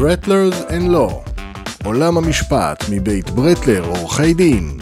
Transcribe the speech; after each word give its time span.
ברטלרס 0.00 0.54
and 0.70 0.90
law 0.90 1.22
עולם 1.84 2.18
המשפט 2.18 2.84
מבית 2.90 3.30
ברטלר 3.30 3.84
עורכי 3.84 4.34
דין 4.34 4.78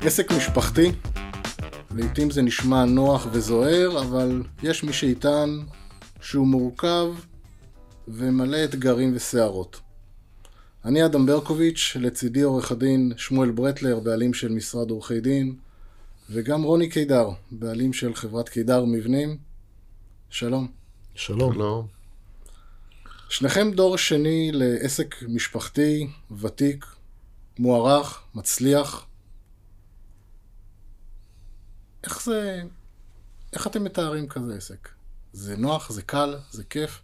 עסק 0.00 0.30
משפחתי, 0.30 0.92
לעתים 1.96 2.30
זה 2.30 2.42
נשמע 2.42 2.84
נוח 2.84 3.26
וזוהר, 3.32 4.02
אבל 4.02 4.42
יש 4.62 4.84
מי 4.84 4.92
שיטען 4.92 5.62
שהוא 6.20 6.46
מורכב 6.46 7.06
ומלא 8.08 8.64
אתגרים 8.64 9.12
וסערות. 9.14 9.80
אני 10.84 11.04
אדם 11.04 11.26
ברקוביץ', 11.26 11.96
לצידי 12.00 12.42
עורך 12.42 12.72
הדין 12.72 13.12
שמואל 13.16 13.50
ברטלר, 13.50 14.00
בעלים 14.00 14.34
של 14.34 14.52
משרד 14.52 14.90
עורכי 14.90 15.20
דין, 15.20 15.54
וגם 16.30 16.62
רוני 16.62 16.88
קידר, 16.88 17.30
בעלים 17.50 17.92
של 17.92 18.14
חברת 18.14 18.48
קידר 18.48 18.84
מבנים. 18.84 19.53
שלום. 20.34 20.68
שלום. 21.14 21.54
שלום. 21.54 21.86
שניכם 23.28 23.70
דור 23.74 23.98
שני 23.98 24.50
לעסק 24.52 25.14
משפחתי, 25.28 26.10
ותיק, 26.38 26.86
מוערך, 27.58 28.22
מצליח. 28.34 29.06
איך 32.04 32.22
זה... 32.22 32.62
איך 33.52 33.66
אתם 33.66 33.84
מתארים 33.84 34.28
כזה 34.28 34.54
עסק? 34.54 34.88
זה 35.32 35.56
נוח? 35.56 35.90
זה 35.90 36.02
קל? 36.02 36.34
זה 36.50 36.64
כיף? 36.64 37.02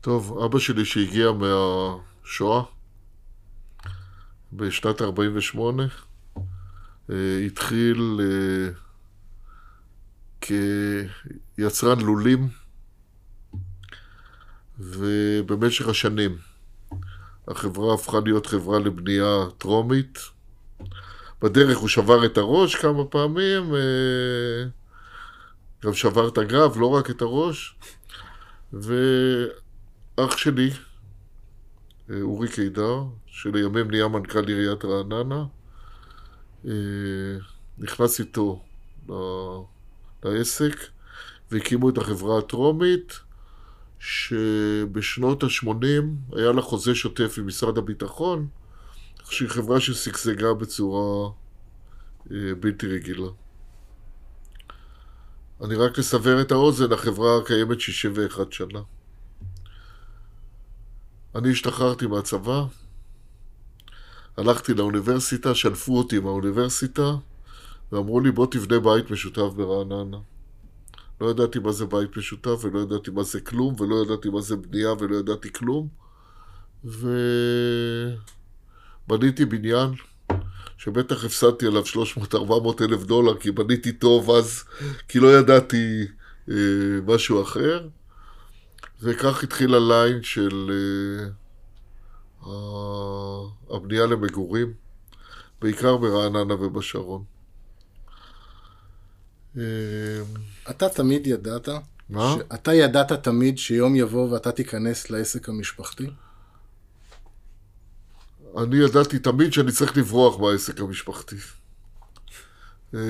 טוב, 0.00 0.38
אבא 0.44 0.58
שלי 0.58 0.84
שהגיע 0.84 1.26
מהשואה 1.32 2.62
בשנת 4.52 5.02
48' 5.02 5.82
אה, 7.10 7.38
התחיל 7.46 8.20
אה, 8.20 8.87
כיצרן 10.40 12.00
לולים 12.00 12.48
ובמשך 14.78 15.88
השנים 15.88 16.36
החברה 17.48 17.94
הפכה 17.94 18.20
להיות 18.24 18.46
חברה 18.46 18.78
לבנייה 18.78 19.46
טרומית 19.58 20.18
בדרך 21.42 21.78
הוא 21.78 21.88
שבר 21.88 22.26
את 22.26 22.38
הראש 22.38 22.74
כמה 22.74 23.04
פעמים, 23.04 23.74
אה, 23.74 24.64
גם 25.84 25.94
שבר 25.94 26.28
את 26.28 26.38
הגב, 26.38 26.76
לא 26.76 26.86
רק 26.86 27.10
את 27.10 27.22
הראש. 27.22 27.76
ואח 28.72 30.36
שלי, 30.36 30.70
אה, 32.10 32.20
אורי 32.22 32.48
קידר, 32.48 33.02
שלימים 33.26 33.90
נהיה 33.90 34.08
מנכ"ל 34.08 34.48
עיריית 34.48 34.84
רעננה, 34.84 35.44
אה, 36.66 36.72
נכנס 37.78 38.20
איתו 38.20 38.64
לעסק 40.24 40.76
והקימו 41.50 41.88
את 41.88 41.98
החברה 41.98 42.38
הטרומית, 42.38 43.20
שבשנות 43.98 45.42
ה-80 45.42 46.36
היה 46.36 46.52
לה 46.52 46.62
חוזה 46.62 46.94
שוטף 46.94 47.34
עם 47.38 47.46
משרד 47.46 47.78
הביטחון, 47.78 48.48
שהיא 49.30 49.48
חברה 49.48 49.80
ששגשגה 49.80 50.54
בצורה 50.54 51.30
אה, 52.30 52.54
בלתי 52.60 52.86
רגילה. 52.86 53.28
אני 55.64 55.74
רק 55.74 55.98
לסבר 55.98 56.40
את 56.40 56.52
האוזן, 56.52 56.92
החברה 56.92 57.44
קיימת 57.46 57.80
61 57.80 58.52
שנה. 58.52 58.80
אני 61.34 61.52
השתחררתי 61.52 62.06
מהצבא, 62.06 62.64
הלכתי 64.36 64.74
לאוניברסיטה, 64.74 65.54
שלפו 65.54 65.98
אותי 65.98 66.18
מהאוניברסיטה, 66.18 67.02
ואמרו 67.92 68.20
לי, 68.20 68.30
בוא 68.30 68.46
תבנה 68.50 68.80
בית 68.80 69.10
משותף 69.10 69.52
ברעננה. 69.56 70.18
לא 71.20 71.30
ידעתי 71.30 71.58
מה 71.58 71.72
זה 71.72 71.86
בית 71.86 72.16
משותף, 72.16 72.60
ולא 72.62 72.80
ידעתי 72.80 73.10
מה 73.10 73.22
זה 73.22 73.40
כלום, 73.40 73.74
ולא 73.78 74.02
ידעתי 74.02 74.28
מה 74.28 74.40
זה 74.40 74.56
בנייה, 74.56 74.92
ולא 74.98 75.16
ידעתי 75.16 75.52
כלום. 75.52 75.88
ו... 76.84 77.08
בניתי 79.08 79.44
בניין 79.44 79.90
שבטח 80.78 81.24
הפסדתי 81.24 81.66
עליו 81.66 81.82
300-400 82.34 82.36
אלף 82.80 83.02
דולר, 83.04 83.38
כי 83.38 83.50
בניתי 83.50 83.92
טוב 83.92 84.30
אז, 84.30 84.64
כי 85.08 85.20
לא 85.20 85.38
ידעתי 85.38 86.06
אה, 86.50 86.54
משהו 87.06 87.42
אחר. 87.42 87.88
וכך 89.02 89.42
התחיל 89.42 89.74
הליין 89.74 90.22
של 90.22 90.70
אה, 92.46 92.46
הבנייה 93.70 94.06
למגורים, 94.06 94.72
בעיקר 95.60 95.96
ברעננה 95.96 96.54
ובשרון. 96.54 97.37
אה, 99.58 100.22
אתה 100.70 100.88
תמיד 100.88 101.26
ידעת? 101.26 101.68
מה? 102.08 102.36
אתה 102.54 102.74
ידעת 102.74 103.12
תמיד 103.12 103.58
שיום 103.58 103.96
יבוא 103.96 104.32
ואתה 104.32 104.52
תיכנס 104.52 105.10
לעסק 105.10 105.48
המשפחתי? 105.48 106.06
אני 108.56 108.76
ידעתי 108.76 109.18
תמיד 109.18 109.52
שאני 109.52 109.72
צריך 109.72 109.96
לברוח 109.96 110.40
מהעסק 110.40 110.80
המשפחתי. 110.80 111.36
אה, 112.94 113.00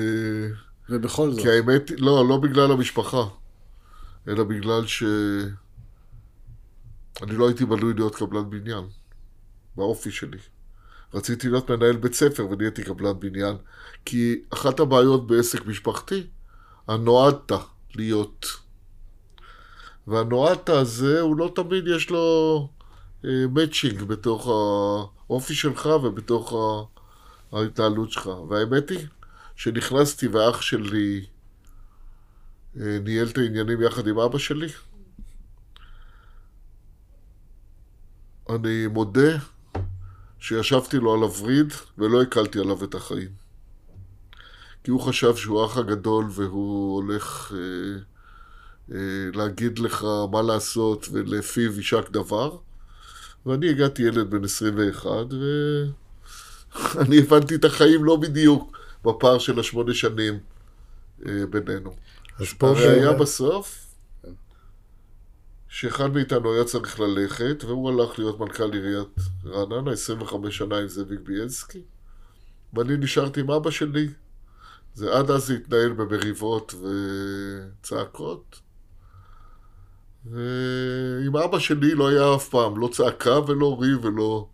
ובכל 0.89 1.31
זאת. 1.31 1.41
כי 1.41 1.49
האמת, 1.49 1.91
לא, 1.97 2.27
לא 2.29 2.37
בגלל 2.37 2.71
המשפחה, 2.71 3.23
אלא 4.27 4.43
בגלל 4.43 4.87
ש... 4.87 5.03
אני 7.23 7.35
לא 7.35 7.47
הייתי 7.47 7.65
בנוי 7.65 7.93
להיות 7.93 8.15
קבלן 8.15 8.49
בניין, 8.49 8.83
באופי 9.75 10.11
שלי. 10.11 10.37
רציתי 11.13 11.49
להיות 11.49 11.71
מנהל 11.71 11.95
בית 11.97 12.13
ספר 12.13 12.49
ונהייתי 12.49 12.83
קבלן 12.83 13.19
בניין, 13.19 13.55
כי 14.05 14.41
אחת 14.49 14.79
הבעיות 14.79 15.27
בעסק 15.27 15.65
משפחתי, 15.65 16.27
הנועדת 16.89 17.51
להיות. 17.95 18.45
והנועדת 20.07 20.69
הזה, 20.69 21.21
הוא 21.21 21.37
לא 21.37 21.51
תמיד 21.55 21.87
יש 21.87 22.09
לו 22.09 22.69
מצ'ינג 23.23 24.03
בתוך 24.03 24.47
האופי 25.27 25.53
שלך 25.53 25.85
ובתוך 25.85 26.53
ההתנהלות 27.51 28.11
שלך. 28.11 28.27
והאמת 28.49 28.89
היא 28.89 29.07
שנכנסתי 29.55 30.27
ואח 30.27 30.61
שלי 30.61 31.25
אה, 32.79 32.97
ניהל 33.03 33.27
את 33.27 33.37
העניינים 33.37 33.81
יחד 33.81 34.07
עם 34.07 34.19
אבא 34.19 34.37
שלי. 34.37 34.67
אני 38.49 38.87
מודה 38.87 39.37
שישבתי 40.39 40.97
לו 40.97 41.13
על 41.13 41.19
הווריד 41.19 41.73
ולא 41.97 42.21
הקלתי 42.21 42.59
עליו 42.59 42.83
את 42.83 42.95
החיים. 42.95 43.48
כי 44.83 44.91
הוא 44.91 45.01
חשב 45.01 45.35
שהוא 45.35 45.61
האח 45.61 45.77
הגדול 45.77 46.25
והוא 46.29 46.95
הולך 46.95 47.53
אה, 47.55 47.99
אה, 48.95 49.29
להגיד 49.33 49.79
לך 49.79 50.05
מה 50.31 50.41
לעשות 50.41 51.07
ולפיו 51.11 51.77
יישק 51.77 52.09
דבר. 52.09 52.57
ואני 53.45 53.69
הגעתי 53.69 54.01
ילד 54.01 54.29
בן 54.29 54.43
21, 54.43 55.09
ואני 55.33 57.19
הבנתי 57.23 57.55
את 57.55 57.65
החיים 57.65 58.03
לא 58.03 58.15
בדיוק 58.15 58.77
בפער 59.05 59.39
של 59.39 59.59
השמונה 59.59 59.93
שנים 59.93 60.39
אה, 61.25 61.45
בינינו. 61.49 61.95
אז 62.39 62.53
פה... 62.57 62.69
הראיה 62.69 63.13
בסוף, 63.13 63.85
שאחד 65.67 66.13
מאיתנו 66.13 66.53
היה 66.53 66.63
צריך 66.63 66.99
ללכת, 66.99 67.63
והוא 67.63 67.89
הלך 67.89 68.19
להיות 68.19 68.39
מנכ"ל 68.39 68.73
עיריית 68.73 69.15
רעננה, 69.45 69.91
25 69.91 70.57
שנה 70.57 70.77
עם 70.77 70.87
זאביק 70.87 71.19
בילסקי, 71.23 71.81
ואני 72.73 72.97
נשארתי 72.97 73.39
עם 73.39 73.51
אבא 73.51 73.71
שלי. 73.71 74.07
זה 74.93 75.13
עד 75.13 75.31
אז 75.31 75.51
התנהל 75.51 75.93
במריבות 75.93 76.75
וצעקות. 77.81 78.59
ועם 80.25 81.37
אבא 81.37 81.59
שלי 81.59 81.95
לא 81.95 82.07
היה 82.09 82.35
אף 82.35 82.49
פעם, 82.49 82.79
לא 82.79 82.89
צעקה 82.91 83.39
ולא 83.47 83.77
ריב 83.81 84.05
ולא, 84.05 84.47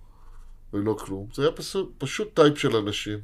ולא 0.74 0.98
כלום. 1.00 1.28
זה 1.34 1.42
היה 1.42 1.52
פשוט, 1.52 1.94
פשוט 1.98 2.36
טייפ 2.36 2.58
של 2.58 2.76
אנשים. 2.76 3.20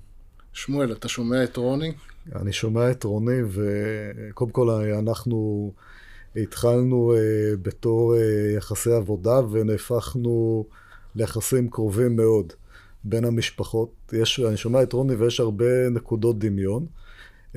שמואל, 0.53 0.91
אתה 0.91 1.07
שומע 1.07 1.43
את 1.43 1.57
רוני? 1.57 1.93
אני 2.35 2.53
שומע 2.53 2.91
את 2.91 3.03
רוני, 3.03 3.39
וקודם 3.49 4.51
כל 4.51 4.69
אנחנו 4.99 5.71
התחלנו 6.35 7.13
uh, 7.15 7.57
בתור 7.61 8.15
uh, 8.15 8.17
יחסי 8.57 8.91
עבודה 8.91 9.39
ונהפכנו 9.51 10.65
ליחסים 11.15 11.69
קרובים 11.69 12.15
מאוד 12.15 12.53
בין 13.03 13.25
המשפחות. 13.25 13.89
יש, 14.13 14.39
אני 14.39 14.57
שומע 14.57 14.83
את 14.83 14.93
רוני 14.93 15.15
ויש 15.15 15.39
הרבה 15.39 15.89
נקודות 15.89 16.39
דמיון. 16.39 16.85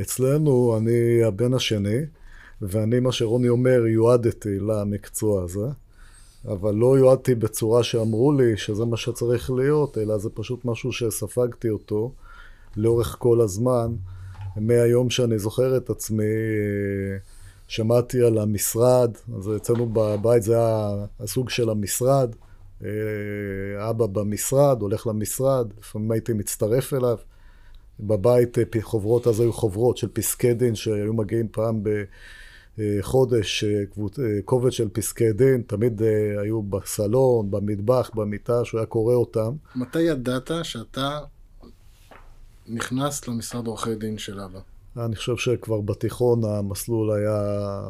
אצלנו, 0.00 0.76
אני 0.78 1.24
הבן 1.24 1.54
השני. 1.54 1.98
ואני, 2.62 3.00
מה 3.00 3.12
שרוני 3.12 3.48
אומר, 3.48 3.86
יועדתי 3.86 4.58
למקצוע 4.60 5.42
הזה, 5.42 5.66
אבל 6.48 6.74
לא 6.74 6.98
יועדתי 6.98 7.34
בצורה 7.34 7.82
שאמרו 7.82 8.32
לי 8.32 8.56
שזה 8.56 8.84
מה 8.84 8.96
שצריך 8.96 9.50
להיות, 9.50 9.98
אלא 9.98 10.18
זה 10.18 10.30
פשוט 10.34 10.64
משהו 10.64 10.92
שספגתי 10.92 11.70
אותו 11.70 12.12
לאורך 12.76 13.16
כל 13.18 13.40
הזמן. 13.40 13.94
מהיום 14.56 15.10
שאני 15.10 15.38
זוכר 15.38 15.76
את 15.76 15.90
עצמי, 15.90 16.24
שמעתי 17.68 18.22
על 18.22 18.38
המשרד, 18.38 19.10
אז 19.36 19.50
אצלנו 19.56 19.88
בבית 19.92 20.42
זה 20.42 20.56
היה 20.56 21.04
הסוג 21.20 21.50
של 21.50 21.70
המשרד, 21.70 22.34
אבא 23.90 24.06
במשרד, 24.06 24.82
הולך 24.82 25.06
למשרד, 25.06 25.72
לפעמים 25.78 26.10
הייתי 26.10 26.32
מצטרף 26.32 26.94
אליו. 26.94 27.16
בבית 28.00 28.56
חוברות, 28.80 29.26
אז 29.26 29.40
היו 29.40 29.52
חוברות 29.52 29.96
של 29.96 30.08
פסקי 30.12 30.54
דין 30.54 30.74
שהיו 30.74 31.14
מגיעים 31.14 31.48
פעם 31.52 31.82
ב... 31.82 32.04
אה, 32.78 32.98
חודש 33.00 33.64
אה, 33.64 33.86
קבוצ... 33.92 34.18
אה, 34.18 34.24
קובץ 34.44 34.72
של 34.72 34.88
פסקי 34.88 35.32
דין, 35.32 35.62
תמיד 35.66 36.02
היו 36.42 36.62
בסלון, 36.62 37.50
במטבח, 37.50 38.10
במיטה, 38.14 38.64
שהוא 38.64 38.78
היה 38.78 38.86
קורא 38.86 39.14
אותם. 39.14 39.54
מתי 39.76 40.02
ידעת 40.02 40.50
שאתה 40.62 41.20
נכנס 42.68 43.28
למשרד 43.28 43.66
עורכי 43.66 43.94
דין 43.94 44.18
של 44.18 44.40
אבא? 44.40 44.60
אני 44.96 45.16
חושב 45.16 45.36
שכבר 45.36 45.80
בתיכון 45.80 46.44
המסלול 46.44 47.12
היה 47.12 47.80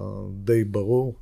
די 0.44 0.64
ברור, 0.64 1.14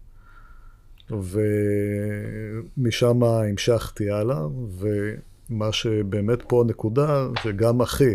ומשם 1.11 3.25
המשכתי 3.25 4.11
הלאה, 4.11 4.47
ומה 4.79 5.73
שבאמת 5.73 6.39
פה 6.47 6.63
הנקודה, 6.65 7.29
שגם 7.43 7.83
אחי, 7.83 8.15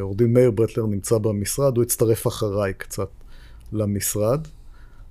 עורך 0.00 0.16
דין 0.16 0.32
מאיר 0.32 0.50
ברטלר 0.50 0.86
נמצא 0.86 1.18
במשרד, 1.18 1.76
הוא 1.76 1.84
הצטרף 1.84 2.26
אחריי 2.26 2.74
קצת. 2.74 3.08
למשרד, 3.72 4.48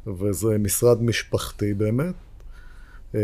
וזה 0.07 0.57
משרד 0.57 1.03
משפחתי 1.03 1.73
באמת. 1.73 2.15
אה, 3.15 3.21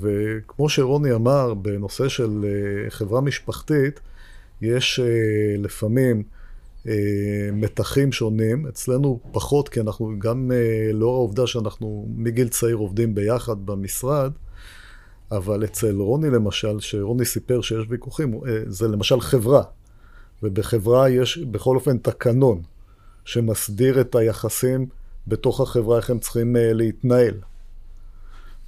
וכמו 0.00 0.68
שרוני 0.68 1.12
אמר, 1.12 1.54
בנושא 1.54 2.08
של 2.08 2.44
אה, 2.44 2.90
חברה 2.90 3.20
משפחתית, 3.20 4.00
יש 4.62 5.00
אה, 5.00 5.56
לפעמים 5.58 6.22
מתחים 7.52 8.12
שונים, 8.12 8.66
אצלנו 8.66 9.20
פחות, 9.32 9.68
כי 9.68 9.80
אנחנו 9.80 10.12
גם 10.18 10.50
לאור 10.92 11.16
העובדה 11.16 11.46
שאנחנו 11.46 12.06
מגיל 12.16 12.48
צעיר 12.48 12.76
עובדים 12.76 13.14
ביחד 13.14 13.66
במשרד, 13.66 14.32
אבל 15.32 15.64
אצל 15.64 15.96
רוני 15.96 16.30
למשל, 16.30 16.80
שרוני 16.80 17.24
סיפר 17.24 17.60
שיש 17.60 17.86
ויכוחים, 17.88 18.40
זה 18.66 18.88
למשל 18.88 19.20
חברה, 19.20 19.62
ובחברה 20.42 21.08
יש 21.08 21.38
בכל 21.38 21.76
אופן 21.76 21.98
תקנון. 21.98 22.62
שמסדיר 23.24 24.00
את 24.00 24.14
היחסים 24.14 24.86
בתוך 25.26 25.60
החברה, 25.60 25.96
איך 25.96 26.10
הם 26.10 26.18
צריכים 26.18 26.56
להתנהל. 26.58 27.34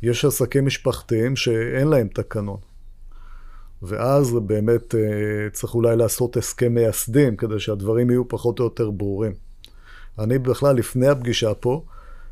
יש 0.03 0.25
עסקים 0.25 0.67
משפחתיים 0.67 1.37
שאין 1.37 1.88
להם 1.88 2.08
תקנון. 2.08 2.56
ואז 3.82 4.32
באמת 4.32 4.94
uh, 4.94 4.96
צריך 5.52 5.75
אולי 5.75 5.96
לעשות 5.96 6.37
הסכם 6.37 6.75
מייסדים 6.75 7.37
כדי 7.37 7.61
שהדברים 7.61 8.11
יהיו 8.11 8.29
פחות 8.29 8.58
או 8.58 8.64
יותר 8.64 8.90
ברורים. 8.90 9.32
אני 10.19 10.38
בכלל, 10.38 10.76
לפני 10.76 11.08
הפגישה 11.08 11.55
פה, 11.55 11.82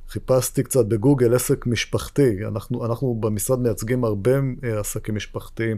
חיפשתי 0.08 0.62
קצת 0.62 0.86
בגוגל 0.86 1.34
עסק 1.34 1.66
משפחתי. 1.66 2.46
אנחנו, 2.46 2.86
אנחנו 2.86 3.14
במשרד 3.20 3.58
מייצגים 3.58 4.04
הרבה 4.04 4.30
אה, 4.64 4.80
עסקים 4.80 5.14
משפחתיים, 5.14 5.76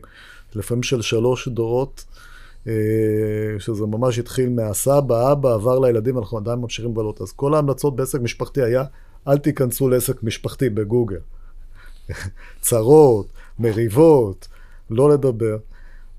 לפעמים 0.54 0.82
של 0.82 1.02
שלוש 1.02 1.48
דורות. 1.48 2.04
אה, 2.66 2.72
שזה 3.58 3.86
ממש 3.86 4.19
התחיל 4.19 4.48
מהסבא, 4.48 5.32
אבא, 5.32 5.54
עבר 5.54 5.78
לילדים, 5.78 6.19
אנחנו 6.19 6.38
עדיין 6.38 6.58
ממשיכים 6.58 6.90
לבלות. 6.90 7.20
אז 7.20 7.32
כל 7.32 7.54
ההמלצות 7.54 7.96
בעסק 7.96 8.20
משפחתי 8.20 8.62
היה, 8.62 8.84
אל 9.28 9.38
תיכנסו 9.38 9.88
לעסק 9.88 10.22
משפחתי 10.22 10.69
בגוגל. 10.69 11.19
צרות, 12.60 13.26
מריבות, 13.58 14.48
לא 14.92 15.10
לדבר. 15.10 15.56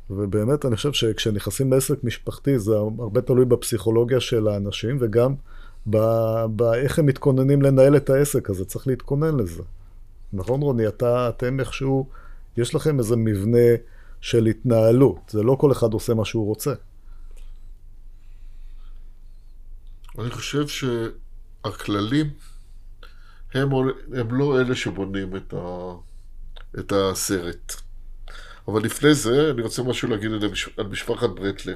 ובאמת, 0.10 0.66
אני 0.66 0.76
חושב 0.76 0.94
שכשנכנסים 0.94 1.74
לעסק 1.74 2.04
משפחתי, 2.04 2.60
זה 2.60 2.76
הרבה 2.76 3.22
תלוי 3.22 3.46
בפסיכולוגיה 3.46 4.20
של 4.20 4.48
האנשים, 4.48 4.98
וגם 5.00 5.36
באיך 5.86 7.00
הם 7.00 7.06
מתכוננים 7.06 7.62
לנהל 7.62 7.98
את 7.98 8.10
העסק 8.10 8.50
הזה, 8.50 8.66
צריך 8.66 8.88
להתכונן 8.88 9.38
לזה. 9.38 9.64
נכון, 10.34 10.62
רוני? 10.62 10.88
אתה, 10.88 11.30
אתם 11.30 11.60
איכשהו, 11.60 12.10
יש 12.58 12.76
לכם 12.76 13.00
איזה 13.00 13.16
מבנה 13.16 13.76
של 14.22 14.46
התנהלות. 14.46 15.30
זה 15.30 15.44
לא 15.44 15.58
כל 15.60 15.72
אחד 15.72 15.94
עושה 15.94 16.14
מה 16.14 16.26
שהוא 16.26 16.46
רוצה. 16.46 16.74
אני 20.20 20.30
חושב 20.30 20.66
שהכללים 20.68 22.30
הם, 23.54 23.70
הם 24.14 24.36
לא 24.36 24.62
אלה 24.62 24.76
שבונים 24.76 25.36
את, 25.36 25.54
ה, 25.54 25.94
את 26.80 26.92
הסרט. 26.96 27.83
אבל 28.68 28.84
לפני 28.84 29.14
זה, 29.14 29.52
אני 29.52 29.62
רוצה 29.62 29.84
משהו 29.84 30.10
להגיד 30.10 30.32
על, 30.78 30.88
משפחת 30.88 31.30
ברטלר. 31.30 31.76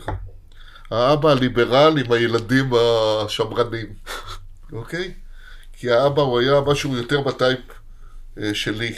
האבא 0.91 1.29
הליברל 1.29 1.97
עם 1.97 2.11
הילדים 2.11 2.69
השמרנים, 2.73 3.93
אוקיי? 4.73 5.13
כי 5.73 5.91
האבא 5.91 6.21
הוא 6.21 6.39
היה 6.39 6.61
משהו 6.61 6.97
יותר 6.97 7.21
בטייפ 7.21 7.59
אה, 8.37 8.53
שלי. 8.53 8.95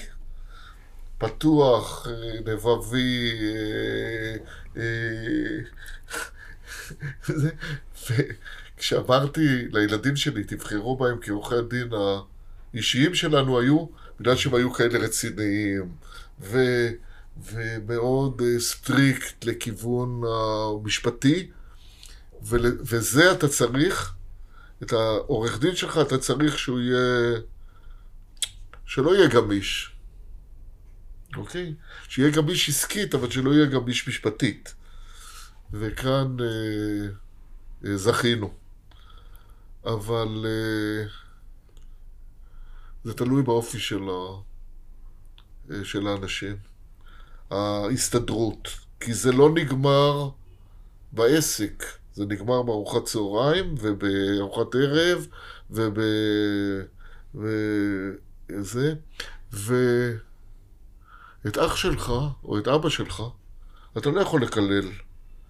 פתוח, 1.18 2.08
לבבי, 2.46 3.32
אה, 4.76 4.82
אה, 4.82 5.60
וכשאמרתי 8.78 9.68
לילדים 9.72 10.16
שלי, 10.16 10.44
תבחרו 10.44 10.98
בהם 10.98 11.20
כי 11.20 11.32
עורכי 11.32 11.56
הדין 11.56 11.90
האישיים 12.74 13.16
שלנו 13.16 13.60
היו, 13.60 13.86
בגלל 14.20 14.36
שהם 14.36 14.56
היו 14.56 14.74
כאלה 14.74 15.00
רציניים, 15.00 15.92
ו... 16.42 16.58
ומאוד 17.44 18.42
strict 18.58 19.46
לכיוון 19.46 20.22
המשפטי. 20.26 21.52
וזה 22.42 23.32
אתה 23.32 23.48
צריך, 23.48 24.14
את 24.84 24.94
העורך 24.94 25.60
דין 25.60 25.76
שלך 25.76 26.00
אתה 26.02 26.18
צריך 26.18 26.60
שהוא 26.60 26.80
יהיה, 26.80 27.40
שלא 28.86 29.16
יהיה 29.16 29.28
גמיש. 29.28 29.92
אוקיי? 31.36 31.74
שיהיה 32.10 32.32
גמיש 32.32 32.70
עסקית, 32.70 33.16
אבל 33.16 33.30
שלא 33.30 33.52
יהיה 33.52 33.66
גמיש 33.66 34.08
משפטית. 34.08 34.74
וכאן 35.74 36.38
אה, 36.40 37.08
אה, 37.86 37.98
זכינו. 37.98 38.54
אבל 39.86 40.46
אה, 40.46 41.08
זה 43.04 43.14
תלוי 43.14 43.44
באופי 43.44 43.80
של, 43.80 44.02
ה, 44.10 44.42
אה, 45.72 45.86
של 45.86 46.08
האנשים. 46.08 46.69
ההסתדרות. 47.52 48.68
כי 49.00 49.14
זה 49.14 49.32
לא 49.32 49.50
נגמר 49.50 50.30
בעסק, 51.12 51.84
זה 52.14 52.26
נגמר 52.26 52.62
בארוחת 52.62 53.06
צהריים 53.06 53.76
ובארוחת 53.80 54.76
ערב 54.76 55.28
וב... 55.72 56.00
וזה, 57.36 58.94
ו... 59.54 59.76
את 61.48 61.58
אח 61.58 61.76
שלך, 61.76 62.14
או 62.44 62.58
את 62.58 62.68
אבא 62.68 62.90
שלך, 62.90 63.24
אתה 63.98 64.10
לא 64.10 64.22
יכול 64.22 64.42
לקלל. 64.42 64.88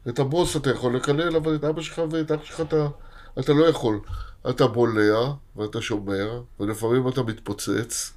את 0.10 0.20
הבוס 0.20 0.56
אתה 0.56 0.70
יכול 0.70 0.96
לקלל, 0.96 1.36
אבל 1.36 1.56
את 1.56 1.64
אבא 1.64 1.82
שלך 1.82 2.02
ואת 2.12 2.32
אח 2.32 2.44
שלך 2.44 2.62
אתה, 2.62 2.88
אתה 3.40 3.54
לא 3.54 3.66
יכול. 3.66 4.00
אתה 4.50 4.68
בולע, 4.68 5.34
ואתה 5.56 5.82
שומר, 5.82 6.42
ולפעמים 6.60 7.08
אתה 7.08 7.24
מתפוצץ, 7.24 8.14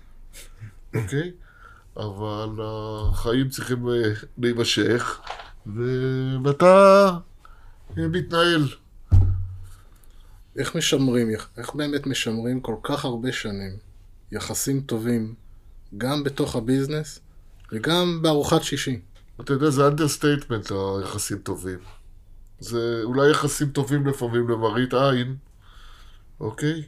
אוקיי? 0.94 1.32
אבל 1.96 2.48
החיים 2.60 3.48
צריכים 3.48 3.88
אה, 3.88 4.12
להימשך, 4.38 5.20
ואתה 6.44 7.10
אה, 7.98 8.08
מתנהל. 8.08 8.68
איך 10.56 10.76
משמרים, 10.76 11.30
איך 11.56 11.74
באמת 11.74 12.06
משמרים 12.06 12.60
כל 12.60 12.76
כך 12.82 13.04
הרבה 13.04 13.32
שנים 13.32 13.76
יחסים 14.32 14.80
טובים, 14.80 15.34
גם 15.98 16.24
בתוך 16.24 16.56
ה 16.56 16.63
business 16.63 17.20
וגם 17.72 18.18
בארוחת 18.22 18.62
שישי. 18.62 19.00
אתה 19.40 19.52
יודע, 19.52 19.70
זה 19.70 19.86
understatement, 19.86 20.70
היחסים 20.70 21.38
טובים. 21.38 21.78
זה 22.58 23.00
אולי 23.04 23.30
יחסים 23.30 23.70
טובים 23.70 24.06
לפעמים 24.06 24.48
למראית 24.48 24.94
עין, 24.94 25.36
אוקיי? 26.40 26.82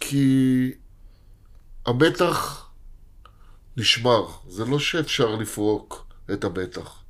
כי 0.00 0.72
המתח 1.86 2.66
נשמר. 3.76 4.26
זה 4.48 4.64
לא 4.64 4.78
שאפשר 4.78 5.34
לפרוק 5.34 6.06
את 6.32 6.44
המתח. 6.44 7.02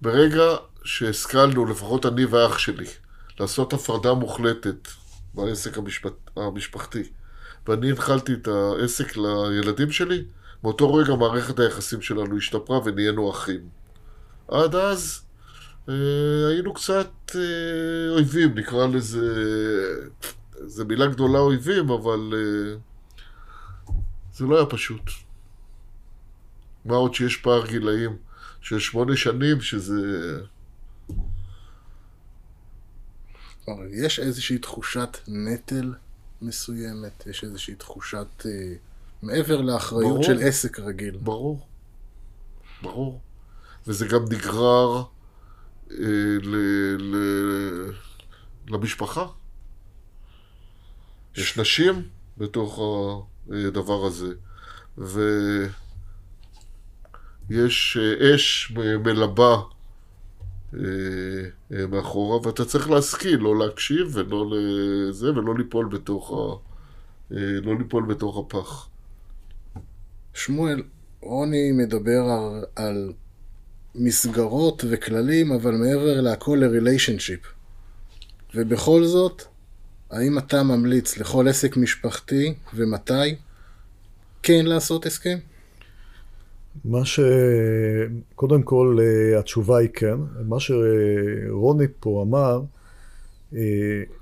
ברגע 0.00 0.56
שהשכלנו, 0.84 1.66
לפחות 1.66 2.06
אני 2.06 2.24
ואח 2.24 2.58
שלי, 2.58 2.86
לעשות 3.40 3.72
הפרדה 3.72 4.14
מוחלטת 4.14 4.88
בעסק 5.34 5.78
המשפט, 5.78 6.12
המשפחתי, 6.36 7.02
ואני 7.66 7.90
הנחלתי 7.90 8.32
את 8.32 8.48
העסק 8.48 9.16
לילדים 9.16 9.90
שלי, 9.90 10.24
מאותו 10.62 10.94
רגע 10.94 11.14
מערכת 11.14 11.58
היחסים 11.58 12.02
שלנו 12.02 12.36
השתפרה 12.36 12.80
ונהיינו 12.84 13.30
אחים. 13.30 13.68
עד 14.48 14.74
אז 14.74 15.20
אה, 15.88 15.94
היינו 16.48 16.74
קצת 16.74 17.10
אה, 17.34 18.10
אויבים, 18.10 18.58
נקרא 18.58 18.86
לזה, 18.86 19.34
זו 20.66 20.84
מילה 20.84 21.06
גדולה 21.06 21.38
אויבים, 21.38 21.90
אבל 21.90 22.32
אה, 22.34 22.76
זה 24.36 24.44
לא 24.44 24.56
היה 24.56 24.66
פשוט. 24.66 25.10
מה 26.84 26.94
עוד 26.94 27.14
שיש 27.14 27.36
פער 27.36 27.66
גילאים 27.66 28.16
של 28.60 28.78
שמונה 28.78 29.16
שנים, 29.16 29.60
שזה... 29.60 30.40
יש 33.90 34.20
איזושהי 34.20 34.58
תחושת 34.58 35.18
נטל 35.28 35.94
מסוימת, 36.42 37.26
יש 37.26 37.44
איזושהי 37.44 37.74
תחושת, 37.74 38.46
אה, 38.46 38.74
מעבר 39.22 39.60
לאחריות 39.60 40.10
ברור, 40.10 40.22
של 40.22 40.38
עסק 40.42 40.80
רגיל. 40.80 41.16
ברור, 41.16 41.66
ברור. 42.82 43.20
וזה 43.86 44.06
גם 44.06 44.24
נגרר 44.30 45.02
אה, 45.90 45.96
ל, 46.42 46.56
ל, 46.98 47.16
למשפחה. 48.68 49.26
יש 51.36 51.58
נשים 51.58 52.08
בתוך 52.38 52.80
הדבר 53.50 54.06
הזה, 54.06 54.34
ויש 54.98 55.68
אה, 58.00 58.34
אש 58.34 58.72
מלבה 59.04 59.56
אה, 60.74 60.80
אה, 61.72 61.86
מאחורה, 61.86 62.46
ואתה 62.46 62.64
צריך 62.64 62.90
להשכיל, 62.90 63.36
לא 63.36 63.58
להקשיב 63.58 64.10
ולא 64.12 64.46
לזה, 64.50 65.30
ולא 65.30 65.58
ליפול 65.58 65.86
בתוך, 65.86 66.30
ה... 66.30 66.34
לא 67.62 67.78
ליפול 67.78 68.06
בתוך 68.06 68.38
הפח. 68.38 68.88
שמואל, 70.34 70.82
רוני 71.20 71.72
מדבר 71.72 72.20
על, 72.20 72.64
על 72.76 73.12
מסגרות 73.94 74.84
וכללים, 74.90 75.52
אבל 75.52 75.74
מעבר 75.74 76.20
להכל 76.20 76.58
לריליישנשיפ. 76.60 77.40
ובכל 78.54 79.04
זאת, 79.04 79.42
האם 80.10 80.38
אתה 80.38 80.62
ממליץ 80.62 81.18
לכל 81.18 81.48
עסק 81.48 81.76
משפחתי, 81.76 82.54
ומתי, 82.74 83.36
כן 84.42 84.66
לעשות 84.66 85.06
הסכם? 85.06 85.38
מה 86.84 87.04
ש... 87.04 87.20
קודם 88.34 88.62
כל, 88.62 88.98
אה, 89.00 89.38
התשובה 89.38 89.78
היא 89.78 89.88
כן. 89.94 90.16
מה 90.44 90.56
שרוני 90.60 91.86
פה 92.00 92.24
אמר, 92.26 92.62
אה, 93.54 93.60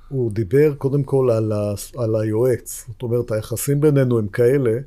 הוא 0.09 0.33
דיבר 0.33 0.75
קודם 0.75 1.03
כל 1.03 1.31
על, 1.31 1.53
ה... 1.53 1.75
על 1.97 2.17
היועץ. 2.17 2.85
זאת 2.89 3.03
אומרת, 3.03 3.33
היחסים 3.33 3.81
בינינו 3.81 4.19
הם 4.19 4.29
כאלה 4.29 4.79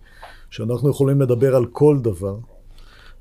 שאנחנו 0.49 0.89
יכולים 0.89 1.21
לדבר 1.21 1.55
על 1.55 1.65
כל 1.65 1.97
דבר, 2.01 2.37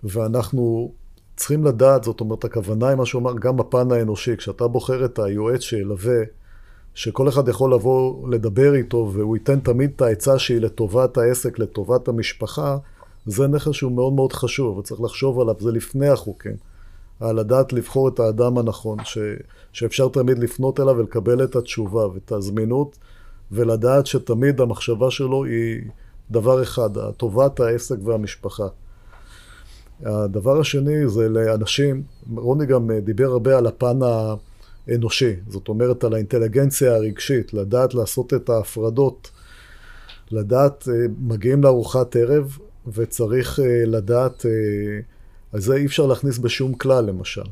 ואנחנו 0.04 0.92
צריכים 1.37 1.64
לדעת, 1.64 2.04
זאת 2.04 2.21
אומרת, 2.21 2.45
הכוונה 2.45 2.88
היא 2.88 2.97
מה 2.97 3.06
שהוא 3.06 3.23
אמר, 3.23 3.38
גם 3.38 3.56
בפן 3.56 3.92
האנושי, 3.92 4.37
כשאתה 4.37 4.68
בוחר 4.68 5.04
את 5.04 5.18
היועץ 5.18 5.61
שילווה, 5.61 6.18
שכל 6.96 7.28
אחד 7.28 7.48
יכול 7.48 7.74
לבוא 7.74 8.28
לדבר 8.28 8.74
איתו, 8.74 9.10
והוא 9.12 9.36
ייתן 9.36 9.60
תמיד 9.60 9.90
את 9.96 10.02
העצה 10.02 10.38
שהיא 10.38 10.60
לטובת 10.60 11.18
העסק, 11.18 11.58
לטובת 11.58 12.08
המשפחה, 12.08 12.76
זה 13.26 13.46
נכס 13.46 13.72
שהוא 13.72 13.92
מאוד 13.92 14.12
מאוד 14.12 14.32
חשוב, 14.32 14.78
וצריך 14.78 15.00
לחשוב 15.00 15.40
עליו, 15.40 15.54
זה 15.60 15.72
לפני 15.72 16.08
החוקים. 16.08 16.56
על 17.20 17.40
לדעת 17.40 17.72
לבחור 17.72 18.08
את 18.08 18.20
האדם 18.20 18.58
הנכון, 18.58 18.98
ש, 19.04 19.18
שאפשר 19.72 20.08
תמיד 20.08 20.38
לפנות 20.38 20.80
אליו 20.80 20.94
ולקבל 20.96 21.44
את 21.44 21.56
התשובה 21.56 22.06
ואת 22.06 22.32
הזמינות, 22.32 22.98
ולדעת 23.52 24.06
שתמיד 24.06 24.60
המחשבה 24.60 25.10
שלו 25.10 25.44
היא 25.44 25.80
דבר 26.30 26.62
אחד, 26.62 27.10
טובת 27.16 27.60
העסק 27.60 27.96
והמשפחה. 28.04 28.66
הדבר 30.04 30.60
השני 30.60 31.08
זה 31.08 31.28
לאנשים, 31.28 32.02
רוני 32.36 32.66
גם 32.66 32.90
דיבר 33.04 33.26
הרבה 33.26 33.58
על 33.58 33.66
הפן 33.66 33.98
האנושי, 34.88 35.37
זאת 35.49 35.69
אומרת 35.69 36.05
על 36.05 36.14
האינטליגנציה 36.14 36.95
הרגשית, 36.95 37.55
לדעת 37.55 37.95
לעשות 37.95 38.35
את 38.35 38.49
ההפרדות, 38.49 39.31
לדעת, 40.31 40.88
אה, 40.88 41.07
מגיעים 41.21 41.64
לארוחת 41.64 42.16
ערב 42.16 42.59
וצריך 42.93 43.61
אה, 43.61 43.85
לדעת, 43.87 44.47
אז 45.52 45.61
אה, 45.61 45.61
זה 45.61 45.75
אי 45.75 45.87
אפשר 45.87 46.07
להכניס 46.07 46.38
בשום 46.38 46.75
כלל 46.75 47.05
למשל. 47.05 47.45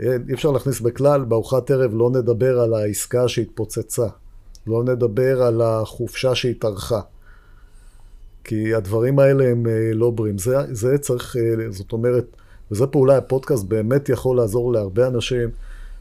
אי 0.00 0.34
אפשר 0.34 0.50
להכניס 0.50 0.80
בכלל, 0.80 1.24
בארוחת 1.24 1.70
ערב 1.70 1.90
לא 1.94 2.10
נדבר 2.10 2.60
על 2.60 2.74
העסקה 2.74 3.28
שהתפוצצה, 3.28 4.06
לא 4.66 4.84
נדבר 4.84 5.42
על 5.42 5.62
החופשה 5.62 6.34
שהתארכה. 6.34 7.00
כי 8.44 8.74
הדברים 8.74 9.18
האלה 9.18 9.44
הם 9.44 9.66
לא 9.94 10.10
בריאים. 10.10 10.38
זה, 10.38 10.56
זה 10.74 10.98
צריך, 10.98 11.36
זאת 11.70 11.92
אומרת, 11.92 12.24
וזה 12.70 12.86
פה 12.86 12.98
אולי 12.98 13.16
הפודקאסט 13.16 13.64
באמת 13.64 14.08
יכול 14.08 14.36
לעזור 14.36 14.72
להרבה 14.72 15.06
אנשים 15.06 15.48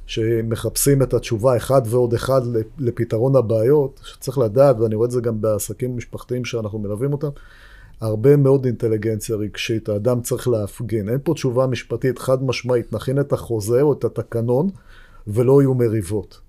שמחפשים 0.07 1.01
את 1.01 1.13
התשובה 1.13 1.57
אחד 1.57 1.81
ועוד 1.85 2.13
אחד 2.13 2.41
לפתרון 2.79 3.35
הבעיות, 3.35 4.01
שצריך 4.03 4.37
לדעת, 4.37 4.79
ואני 4.79 4.95
רואה 4.95 5.05
את 5.05 5.11
זה 5.11 5.21
גם 5.21 5.41
בעסקים 5.41 5.97
משפחתיים 5.97 6.45
שאנחנו 6.45 6.79
מלווים 6.79 7.13
אותם, 7.13 7.29
הרבה 8.01 8.35
מאוד 8.35 8.65
אינטליגנציה 8.65 9.35
רגשית, 9.35 9.89
האדם 9.89 10.21
צריך 10.21 10.47
להפגין. 10.47 11.09
אין 11.09 11.17
פה 11.23 11.33
תשובה 11.33 11.67
משפטית 11.67 12.19
חד 12.19 12.43
משמעית, 12.43 12.93
נכין 12.93 13.19
את 13.19 13.33
החוזה 13.33 13.81
או 13.81 13.93
את 13.93 14.03
התקנון 14.03 14.69
ולא 15.27 15.61
יהיו 15.61 15.73
מריבות. 15.73 16.39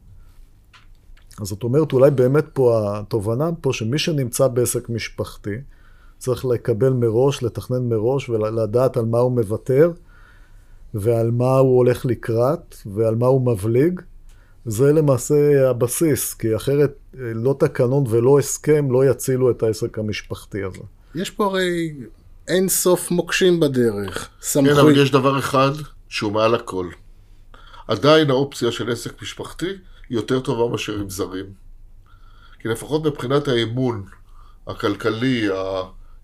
אז 1.40 1.46
זאת 1.46 1.62
אומרת, 1.62 1.92
אולי 1.92 2.10
באמת 2.10 2.44
פה 2.52 2.98
התובנה 2.98 3.50
פה 3.60 3.72
שמי 3.72 3.98
שנמצא 3.98 4.48
בעסק 4.48 4.88
משפחתי, 4.88 5.56
צריך 6.18 6.44
לקבל 6.44 6.92
מראש, 6.92 7.42
לתכנן 7.42 7.88
מראש 7.88 8.28
ולדעת 8.28 8.96
על 8.96 9.04
מה 9.04 9.18
הוא 9.18 9.32
מוותר 9.32 9.92
ועל 11.00 11.30
מה 11.30 11.58
הוא 11.58 11.76
הולך 11.76 12.06
לקראת 12.06 12.76
ועל 12.86 13.14
מה 13.14 13.26
הוא 13.26 13.46
מבליג. 13.46 14.00
זה 14.64 14.92
למעשה 14.92 15.70
הבסיס, 15.70 16.34
כי 16.34 16.56
אחרת 16.56 16.96
אה, 17.14 17.20
לא 17.34 17.56
תקנון 17.58 18.04
ולא 18.08 18.38
הסכם 18.38 18.92
לא 18.92 19.10
יצילו 19.10 19.50
את 19.50 19.62
העסק 19.62 19.98
המשפחתי 19.98 20.62
הזה. 20.62 20.82
יש 21.14 21.30
פה 21.30 21.46
הרי 21.46 21.94
אין 22.48 22.68
סוף 22.68 23.10
מוקשים 23.10 23.60
בדרך. 23.60 24.28
סמכוי... 24.40 24.74
כן, 24.74 24.80
אבל 24.80 25.02
יש 25.02 25.10
דבר 25.10 25.38
אחד 25.38 25.70
שהוא 26.08 26.32
מעל 26.32 26.54
הכל. 26.54 26.88
עדיין 27.88 28.30
האופציה 28.30 28.72
של 28.72 28.92
עסק 28.92 29.22
משפחתי 29.22 29.66
היא 30.08 30.18
יותר 30.18 30.40
טובה 30.40 30.72
מאשר 30.72 30.94
עם 31.00 31.10
זרים. 31.10 31.46
כי 32.60 32.68
לפחות 32.68 33.06
מבחינת 33.06 33.48
האמון 33.48 34.04
הכלכלי, 34.66 35.48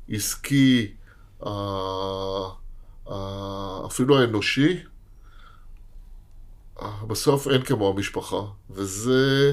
העסקי, 0.08 0.92
אפילו 3.86 4.18
האנושי, 4.18 4.80
בסוף 7.06 7.48
אין 7.48 7.62
כמו 7.62 7.88
המשפחה, 7.88 8.40
וזה 8.70 9.52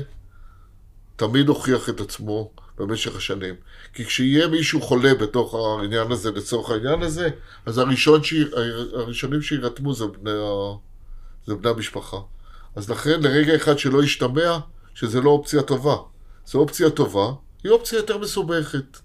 תמיד 1.16 1.50
הוכיח 1.50 1.90
את 1.90 2.02
עצמו 2.02 2.52
במשך 2.78 3.16
השנים. 3.16 3.56
כי 3.94 4.06
כשיהיה 4.06 4.48
מישהו 4.48 4.82
חולה 4.82 5.14
בתוך 5.16 5.56
העניין 5.56 6.12
הזה, 6.12 6.32
לצורך 6.32 6.70
העניין 6.70 7.02
הזה, 7.02 7.30
אז 7.66 7.78
הראשון 7.78 8.24
ש... 8.24 8.34
הראשונים 8.94 9.42
שירתמו 9.42 9.94
זה 9.94 10.06
בני, 10.08 10.32
ה... 10.32 10.76
זה 11.46 11.56
בני 11.56 11.70
המשפחה. 11.70 12.18
אז 12.76 12.90
לכן, 12.90 13.22
לרגע 13.22 13.56
אחד 13.56 13.80
שלא 13.80 14.04
ישתמע 14.04 14.60
שזה 14.94 15.22
לא 15.22 15.30
אופציה 15.30 15.62
טובה. 15.62 15.96
זו 16.46 16.60
אופציה 16.60 16.90
טובה, 16.90 17.32
היא 17.64 17.72
אופציה 17.72 17.98
יותר 17.98 18.18
מסובכת. 18.18 18.98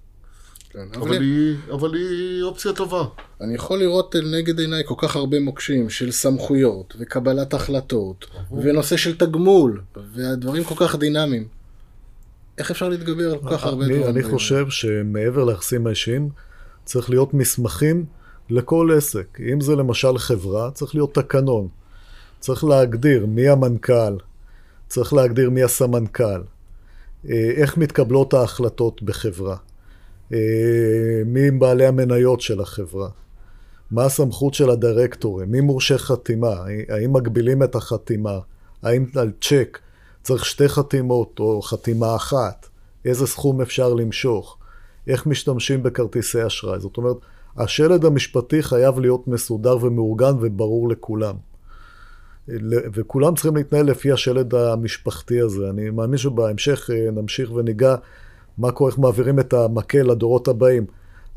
כן, 0.74 0.80
אבל, 0.94 1.08
אבל, 1.08 1.22
היא, 1.22 1.56
אבל 1.72 1.94
היא 1.94 2.42
אופציה 2.42 2.72
טובה. 2.72 3.04
אני 3.40 3.54
יכול 3.54 3.78
לראות 3.78 4.16
נגד 4.16 4.58
עיניי 4.58 4.82
כל 4.86 4.94
כך 4.98 5.16
הרבה 5.16 5.40
מוקשים 5.40 5.90
של 5.90 6.10
סמכויות 6.10 6.94
וקבלת 6.98 7.54
החלטות 7.54 8.26
ונושא 8.62 8.96
של 8.96 9.18
תגמול 9.18 9.80
והדברים 10.14 10.64
כל 10.64 10.74
כך 10.78 10.96
דינמיים. 10.96 11.48
איך 12.58 12.70
אפשר 12.70 12.88
להתגבר 12.88 13.32
על 13.32 13.38
כל 13.38 13.50
כך 13.50 13.64
הרבה 13.64 13.84
דברים? 13.84 14.04
אני 14.04 14.22
חושב 14.22 14.66
שמעבר 14.70 15.44
ליחסים 15.44 15.86
האישיים 15.86 16.28
צריך 16.84 17.10
להיות 17.10 17.34
מסמכים 17.34 18.04
לכל 18.50 18.90
עסק. 18.96 19.38
אם 19.52 19.60
זה 19.60 19.76
למשל 19.76 20.18
חברה, 20.18 20.70
צריך 20.70 20.94
להיות 20.94 21.14
תקנון. 21.14 21.68
צריך 22.40 22.64
להגדיר 22.64 23.26
מי 23.26 23.48
המנכ"ל, 23.48 24.16
צריך 24.88 25.12
להגדיר 25.12 25.50
מי 25.50 25.62
הסמנכ"ל, 25.62 26.42
אה, 27.30 27.50
איך 27.56 27.76
מתקבלות 27.76 28.34
ההחלטות 28.34 29.02
בחברה. 29.02 29.56
אה, 30.34 31.22
מי 31.26 31.48
הם 31.48 31.58
בעלי 31.58 31.86
המניות 31.86 32.40
של 32.40 32.60
החברה, 32.60 33.08
מה 33.90 34.04
הסמכות 34.04 34.54
של 34.54 34.70
הדירקטורים, 34.70 35.50
מי 35.50 35.60
מורשה 35.60 35.98
חתימה, 35.98 36.54
האם 36.88 37.12
מגבילים 37.12 37.62
את 37.62 37.74
החתימה, 37.74 38.38
האם 38.82 39.06
על 39.16 39.32
צ'ק? 39.40 39.78
צריך 40.22 40.44
שתי 40.44 40.68
חתימות 40.68 41.38
או 41.38 41.62
חתימה 41.62 42.16
אחת, 42.16 42.66
איזה 43.04 43.26
סכום 43.26 43.60
אפשר 43.60 43.94
למשוך, 43.94 44.58
איך 45.06 45.26
משתמשים 45.26 45.82
בכרטיסי 45.82 46.46
אשראי. 46.46 46.80
זאת 46.80 46.96
אומרת, 46.96 47.16
השלד 47.56 48.04
המשפטי 48.04 48.62
חייב 48.62 48.98
להיות 48.98 49.28
מסודר 49.28 49.76
ומאורגן 49.80 50.32
וברור 50.40 50.88
לכולם. 50.88 51.34
וכולם 52.94 53.34
צריכים 53.34 53.56
להתנהל 53.56 53.86
לפי 53.86 54.12
השלד 54.12 54.54
המשפחתי 54.54 55.40
הזה. 55.40 55.70
אני 55.70 55.90
מאמין 55.90 56.18
שבהמשך 56.18 56.90
אה, 56.92 57.10
נמשיך 57.10 57.52
וניגע 57.52 57.94
מה 58.58 58.72
קורה, 58.72 58.90
איך 58.90 58.98
מעבירים 58.98 59.40
את 59.40 59.52
המקל 59.52 60.02
לדורות 60.02 60.48
הבאים. 60.48 60.86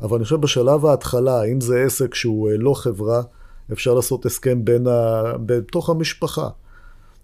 אבל 0.00 0.16
אני 0.16 0.24
חושב 0.24 0.36
בשלב 0.36 0.86
ההתחלה, 0.86 1.44
אם 1.44 1.60
זה 1.60 1.82
עסק 1.82 2.14
שהוא 2.14 2.50
אה, 2.50 2.56
לא 2.56 2.74
חברה, 2.74 3.22
אפשר 3.72 3.94
לעשות 3.94 4.26
הסכם 4.26 4.64
בין 4.64 4.86
ה... 4.86 5.22
בתוך 5.46 5.90
המשפחה. 5.90 6.48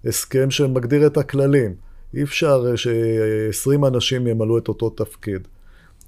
הסכם 0.05 0.51
שמגדיר 0.51 1.07
את 1.07 1.17
הכללים. 1.17 1.75
אי 2.15 2.23
אפשר 2.23 2.65
אה, 2.71 2.77
ש-20 2.77 3.87
אנשים 3.87 4.27
ימלאו 4.27 4.59
את 4.59 4.69
אותו 4.69 4.91
תפקיד. 4.91 5.49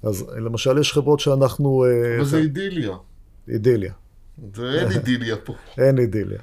אז 0.03 0.25
למשל, 0.37 0.77
יש 0.77 0.93
חברות 0.93 1.19
שאנחנו... 1.19 1.85
אה, 1.85 2.15
אבל 2.15 2.25
זה 2.25 2.37
אידיליה. 2.37 2.95
אידיליה. 3.47 3.93
זה 4.55 4.71
אין 4.71 4.91
אידיליה 4.91 5.35
פה. 5.35 5.53
אין 5.83 5.99
אידיליה. 5.99 6.39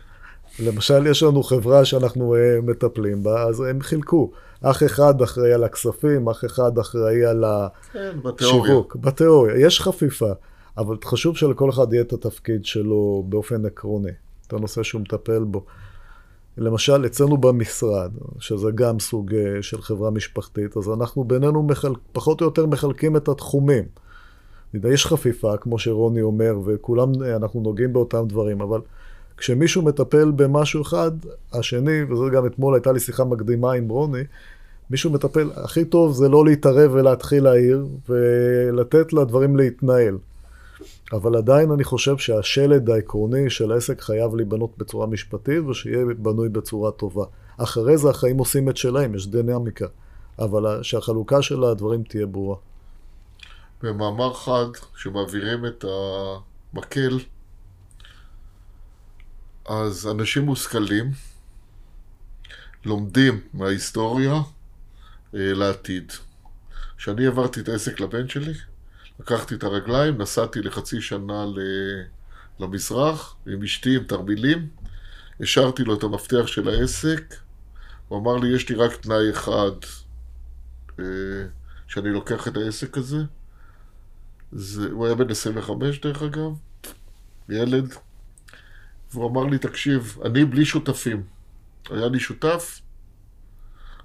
למשל, 0.58 1.06
יש 1.06 1.22
לנו 1.22 1.42
חברה 1.42 1.84
שאנחנו 1.84 2.34
מטפלים 2.62 3.22
בה, 3.22 3.42
אז 3.42 3.60
הם 3.60 3.80
חילקו. 3.80 4.32
אח 4.64 4.82
אחד 4.82 5.22
אחראי 5.22 5.52
על 5.52 5.64
הכספים, 5.64 6.28
אח 6.28 6.44
אחד 6.44 6.78
אחראי 6.78 7.24
על 7.24 7.44
השיווק. 7.44 8.92
כן, 8.92 9.00
בתיאוריה. 9.00 9.66
יש 9.66 9.80
חפיפה, 9.80 10.30
אבל 10.78 10.96
חשוב 11.04 11.36
שלכל 11.36 11.70
אחד 11.70 11.92
יהיה 11.92 12.02
את 12.02 12.12
התפקיד 12.12 12.64
שלו 12.64 13.24
באופן 13.28 13.66
עקרוני, 13.66 14.10
את 14.46 14.52
הנושא 14.52 14.82
שהוא 14.82 15.00
מטפל 15.00 15.44
בו. 15.44 15.64
למשל, 16.58 17.06
אצלנו 17.06 17.36
במשרד, 17.36 18.10
שזה 18.38 18.70
גם 18.74 19.00
סוג 19.00 19.34
אה, 19.34 19.62
של 19.62 19.82
חברה 19.82 20.10
משפחתית, 20.10 20.76
אז 20.76 20.88
אנחנו 20.88 21.24
בינינו 21.24 21.62
מחל... 21.62 21.92
פחות 22.12 22.40
או 22.40 22.46
יותר 22.46 22.66
מחלקים 22.66 23.16
את 23.16 23.28
התחומים. 23.28 23.84
יש 24.84 25.06
חפיפה, 25.06 25.56
כמו 25.56 25.78
שרוני 25.78 26.22
אומר, 26.22 26.54
וכולם, 26.66 27.12
אנחנו 27.36 27.60
נוגעים 27.60 27.92
באותם 27.92 28.24
דברים, 28.28 28.60
אבל 28.60 28.80
כשמישהו 29.36 29.82
מטפל 29.82 30.30
במשהו 30.30 30.82
אחד, 30.82 31.10
השני, 31.52 32.02
וזה 32.02 32.24
גם 32.32 32.46
אתמול 32.46 32.74
הייתה 32.74 32.92
לי 32.92 33.00
שיחה 33.00 33.24
מקדימה 33.24 33.72
עם 33.72 33.88
רוני, 33.88 34.22
מישהו 34.90 35.10
מטפל, 35.10 35.50
הכי 35.56 35.84
טוב 35.84 36.12
זה 36.12 36.28
לא 36.28 36.44
להתערב 36.44 36.90
ולהתחיל 36.94 37.44
להעיר, 37.44 37.86
ולתת 38.08 39.12
לדברים 39.12 39.56
להתנהל. 39.56 40.18
אבל 41.12 41.36
עדיין 41.36 41.70
אני 41.70 41.84
חושב 41.84 42.18
שהשלד 42.18 42.90
העקרוני 42.90 43.50
של 43.50 43.72
העסק 43.72 44.00
חייב 44.00 44.34
להיבנות 44.34 44.78
בצורה 44.78 45.06
משפטית, 45.06 45.64
ושיהיה 45.64 46.04
בנוי 46.18 46.48
בצורה 46.48 46.90
טובה. 46.90 47.24
אחרי 47.56 47.98
זה 47.98 48.10
החיים 48.10 48.38
עושים 48.38 48.68
את 48.68 48.76
שלהם, 48.76 49.14
יש 49.14 49.26
דינמיקה. 49.26 49.86
אבל 50.38 50.82
שהחלוקה 50.82 51.42
של 51.42 51.64
הדברים 51.64 52.02
תהיה 52.02 52.26
ברורה. 52.26 52.56
במאמר 53.82 54.34
חד, 54.34 54.66
שמעבירים 54.96 55.66
את 55.66 55.84
המקל, 56.74 57.18
אז 59.66 60.08
אנשים 60.10 60.42
מושכלים 60.42 61.10
לומדים 62.84 63.40
מההיסטוריה 63.54 64.34
לעתיד. 65.34 66.12
כשאני 66.96 67.24
העברתי 67.24 67.60
את 67.60 67.68
העסק 67.68 68.00
לבן 68.00 68.28
שלי, 68.28 68.52
לקחתי 69.20 69.54
את 69.54 69.62
הרגליים, 69.62 70.22
נסעתי 70.22 70.60
לחצי 70.60 71.00
שנה 71.00 71.44
למזרח 72.60 73.36
עם 73.46 73.62
אשתי, 73.62 73.96
עם 73.96 74.04
תרמילים, 74.04 74.68
השארתי 75.40 75.84
לו 75.84 75.94
את 75.94 76.02
המפתח 76.02 76.46
של 76.46 76.68
העסק, 76.68 77.34
הוא 78.08 78.18
אמר 78.18 78.36
לי, 78.36 78.56
יש 78.56 78.68
לי 78.68 78.76
רק 78.76 78.96
תנאי 78.96 79.30
אחד 79.30 79.72
אה, 80.98 81.04
שאני 81.86 82.10
לוקח 82.10 82.48
את 82.48 82.56
העסק 82.56 82.96
הזה. 82.96 83.18
זה, 84.52 84.88
הוא 84.90 85.06
היה 85.06 85.14
בן 85.14 85.30
25 85.30 86.00
דרך 86.00 86.22
אגב, 86.22 86.50
ילד, 87.48 87.94
והוא 89.12 89.30
אמר 89.30 89.44
לי, 89.44 89.58
תקשיב, 89.58 90.18
אני 90.24 90.44
בלי 90.44 90.64
שותפים. 90.64 91.22
היה 91.90 92.08
לי 92.08 92.20
שותף, 92.20 92.80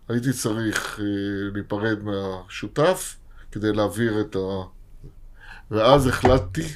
הייתי 0.10 0.34
צריך 0.34 1.00
אה, 1.00 1.06
להיפרד 1.54 2.04
מהשותף 2.04 3.16
כדי 3.52 3.74
להעביר 3.74 4.22
את 4.22 4.36
ה... 4.36 4.40
ואז 5.72 6.08
החלטתי 6.08 6.68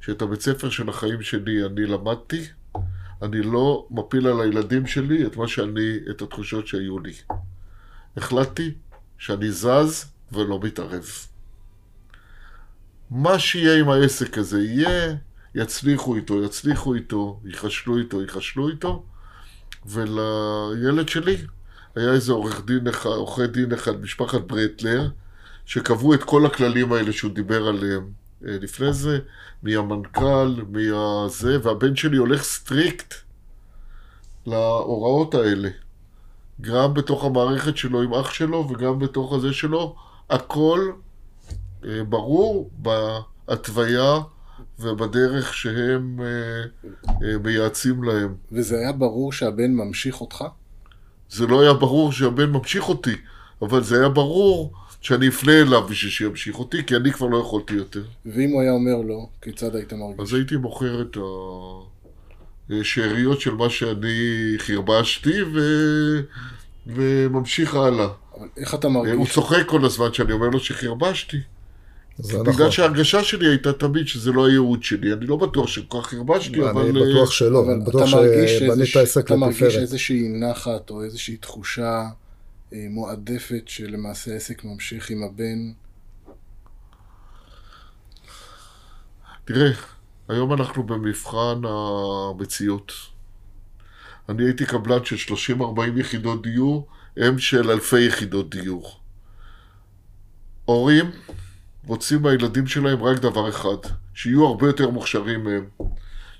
שאת 0.00 0.22
הבית 0.22 0.40
ספר 0.40 0.70
של 0.70 0.88
החיים 0.88 1.22
שלי 1.22 1.66
אני 1.66 1.86
למדתי, 1.86 2.46
אני 3.22 3.42
לא 3.42 3.86
מפיל 3.90 4.26
על 4.26 4.40
הילדים 4.40 4.86
שלי 4.86 5.26
את 5.26 5.36
מה 5.36 5.48
שאני, 5.48 5.98
את 6.10 6.22
התחושות 6.22 6.66
שהיו 6.66 6.98
לי. 6.98 7.12
החלטתי 8.16 8.74
שאני 9.18 9.52
זז 9.52 10.12
ולא 10.32 10.60
מתערב. 10.62 11.06
מה 13.10 13.38
שיהיה 13.38 13.80
עם 13.80 13.88
העסק 13.88 14.38
הזה 14.38 14.62
יהיה, 14.62 15.14
יצליחו 15.54 16.16
איתו, 16.16 16.44
יצליחו 16.44 16.94
איתו, 16.94 17.40
ייחשלו 17.44 17.98
איתו, 17.98 18.22
ייחשלו 18.22 18.68
איתו, 18.68 19.04
ולילד 19.86 21.08
שלי 21.08 21.36
היה 21.96 22.12
איזה 22.12 22.32
עורך 22.32 22.64
דין 22.64 22.88
אחד, 22.88 23.10
עורכי 23.10 23.46
דין 23.46 23.72
אחד, 23.72 24.00
משפחת 24.00 24.40
ברטלר, 24.40 25.08
שקבעו 25.64 26.14
את 26.14 26.24
כל 26.24 26.46
הכללים 26.46 26.92
האלה 26.92 27.12
שהוא 27.12 27.32
דיבר 27.32 27.68
עליהם 27.68 28.10
אה, 28.46 28.56
לפני 28.60 28.92
זה, 28.92 29.18
מי 29.62 29.76
המנכ"ל, 29.76 30.54
מי 30.68 30.86
הזה, 30.92 31.58
והבן 31.62 31.96
שלי 31.96 32.16
הולך 32.16 32.42
strict 32.42 33.14
להוראות 34.46 35.34
האלה. 35.34 35.68
גם 36.60 36.94
בתוך 36.94 37.24
המערכת 37.24 37.76
שלו 37.76 38.02
עם 38.02 38.14
אח 38.14 38.30
שלו 38.30 38.68
וגם 38.70 38.98
בתוך 38.98 39.32
הזה 39.32 39.52
שלו, 39.52 39.96
הכל 40.30 40.92
אה, 41.84 42.04
ברור 42.04 42.70
בהתוויה 42.78 44.18
ובדרך 44.78 45.54
שהם 45.54 46.20
אה, 46.20 47.38
מייעצים 47.38 48.02
להם. 48.02 48.34
וזה 48.52 48.78
היה 48.78 48.92
ברור 48.92 49.32
שהבן 49.32 49.70
ממשיך 49.72 50.20
אותך? 50.20 50.44
זה 51.30 51.46
לא 51.46 51.60
היה 51.60 51.72
ברור 51.72 52.12
שהבן 52.12 52.50
ממשיך 52.50 52.88
אותי, 52.88 53.14
אבל 53.62 53.82
זה 53.82 53.98
היה 53.98 54.08
ברור 54.08 54.72
שאני 55.00 55.28
אפנה 55.28 55.52
אליו 55.52 55.82
בשביל 55.88 56.10
שימשיך 56.10 56.58
אותי, 56.58 56.84
כי 56.86 56.96
אני 56.96 57.12
כבר 57.12 57.26
לא 57.26 57.36
יכולתי 57.36 57.74
יותר. 57.74 58.02
ואם 58.26 58.50
הוא 58.50 58.60
היה 58.60 58.72
אומר 58.72 58.96
לא, 59.08 59.26
כיצד 59.42 59.76
היית 59.76 59.92
מרגיש? 59.92 60.20
אז 60.20 60.34
הייתי 60.34 60.56
מוכר 60.56 61.02
את 61.02 61.16
השאריות 62.70 63.40
של 63.40 63.54
מה 63.54 63.70
שאני 63.70 64.54
חרבשתי, 64.58 65.42
ו... 65.42 65.60
וממשיך 66.86 67.74
הלאה. 67.74 68.08
אבל 68.38 68.48
איך 68.56 68.74
אתה 68.74 68.88
מרגיש? 68.88 69.14
הוא 69.14 69.26
צוחק 69.26 69.66
כל 69.66 69.84
הזמן 69.84 70.12
שאני 70.12 70.32
אומר 70.32 70.48
לו 70.48 70.60
שחרבשתי. 70.60 71.36
בגלל 72.28 72.42
נכון. 72.42 72.70
שההרגשה 72.70 73.24
שלי 73.24 73.48
הייתה 73.48 73.72
תמיד 73.72 74.08
שזה 74.08 74.32
לא 74.32 74.46
הייעוד 74.46 74.82
שלי, 74.82 75.12
אני 75.12 75.26
לא 75.26 75.36
בטוח 75.36 75.66
שכל 75.66 76.02
כך 76.02 76.12
הרבשתי, 76.14 76.70
אבל... 76.70 76.82
אני 76.82 76.92
בטוח 76.92 77.30
שלא, 77.30 77.72
אני 77.72 77.84
בטוח 77.84 78.06
שבנית 78.06 78.96
עסק 78.96 79.20
לתפארת. 79.20 79.26
אתה 79.26 79.36
מרגיש 79.36 79.76
איזושהי 79.76 80.28
נחת 80.28 80.90
או 80.90 81.02
איזושהי 81.02 81.36
תחושה 81.36 82.06
אה, 82.72 82.86
מועדפת 82.90 83.62
שלמעשה 83.66 84.32
העסק 84.32 84.64
ממשיך 84.64 85.10
עם 85.10 85.22
הבן? 85.22 85.72
תראה, 89.44 89.70
היום 90.28 90.52
אנחנו 90.52 90.82
במבחן 90.82 91.60
המציאות. 91.64 92.92
אני 94.28 94.44
הייתי 94.44 94.66
קבלן 94.66 95.04
של 95.04 95.34
30-40 95.58 95.62
יחידות 95.96 96.42
דיור, 96.42 96.86
הם 97.16 97.38
של 97.38 97.70
אלפי 97.70 98.00
יחידות 98.00 98.50
דיור. 98.50 99.00
הורים 100.64 101.10
רוצים 101.90 102.22
מהילדים 102.22 102.66
שלהם 102.66 103.02
רק 103.02 103.18
דבר 103.18 103.48
אחד, 103.48 103.90
שיהיו 104.14 104.46
הרבה 104.46 104.66
יותר 104.66 104.90
מוכשרים 104.90 105.44
מהם, 105.44 105.64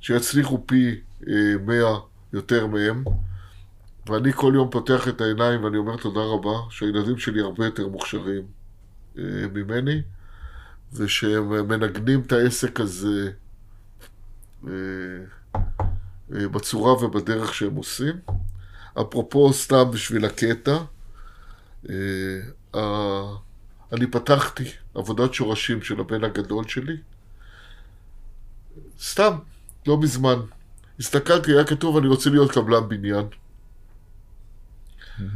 שיצליחו 0.00 0.62
פי 0.66 1.00
אה, 1.28 1.54
מאה 1.66 1.98
יותר 2.32 2.66
מהם. 2.66 3.04
ואני 4.06 4.32
כל 4.32 4.52
יום 4.54 4.70
פותח 4.70 5.08
את 5.08 5.20
העיניים 5.20 5.64
ואני 5.64 5.76
אומר 5.76 5.96
תודה 5.96 6.20
רבה 6.20 6.70
שהילדים 6.70 7.18
שלי 7.18 7.40
הרבה 7.40 7.64
יותר 7.64 7.88
מוכשרים 7.88 8.42
אה, 9.18 9.22
ממני, 9.52 10.02
ושהם 10.92 11.68
מנגנים 11.68 12.20
את 12.20 12.32
העסק 12.32 12.80
הזה 12.80 13.30
אה, 14.66 14.72
אה, 16.34 16.48
בצורה 16.48 17.04
ובדרך 17.04 17.54
שהם 17.54 17.74
עושים. 17.74 18.14
אפרופו, 19.00 19.52
סתם 19.52 19.90
בשביל 19.90 20.24
הקטע, 20.24 20.76
אה, 21.90 21.94
אני 23.92 24.06
פתחתי 24.06 24.64
עבודת 24.94 25.34
שורשים 25.34 25.82
של 25.82 26.00
הבן 26.00 26.24
הגדול 26.24 26.68
שלי, 26.68 26.96
סתם, 29.02 29.32
לא 29.86 30.00
מזמן. 30.00 30.36
הסתכלתי, 31.00 31.52
היה 31.52 31.64
כתוב, 31.64 31.96
אני 31.96 32.06
רוצה 32.06 32.30
להיות 32.30 32.52
קבלן 32.52 32.88
בניין. 32.88 33.26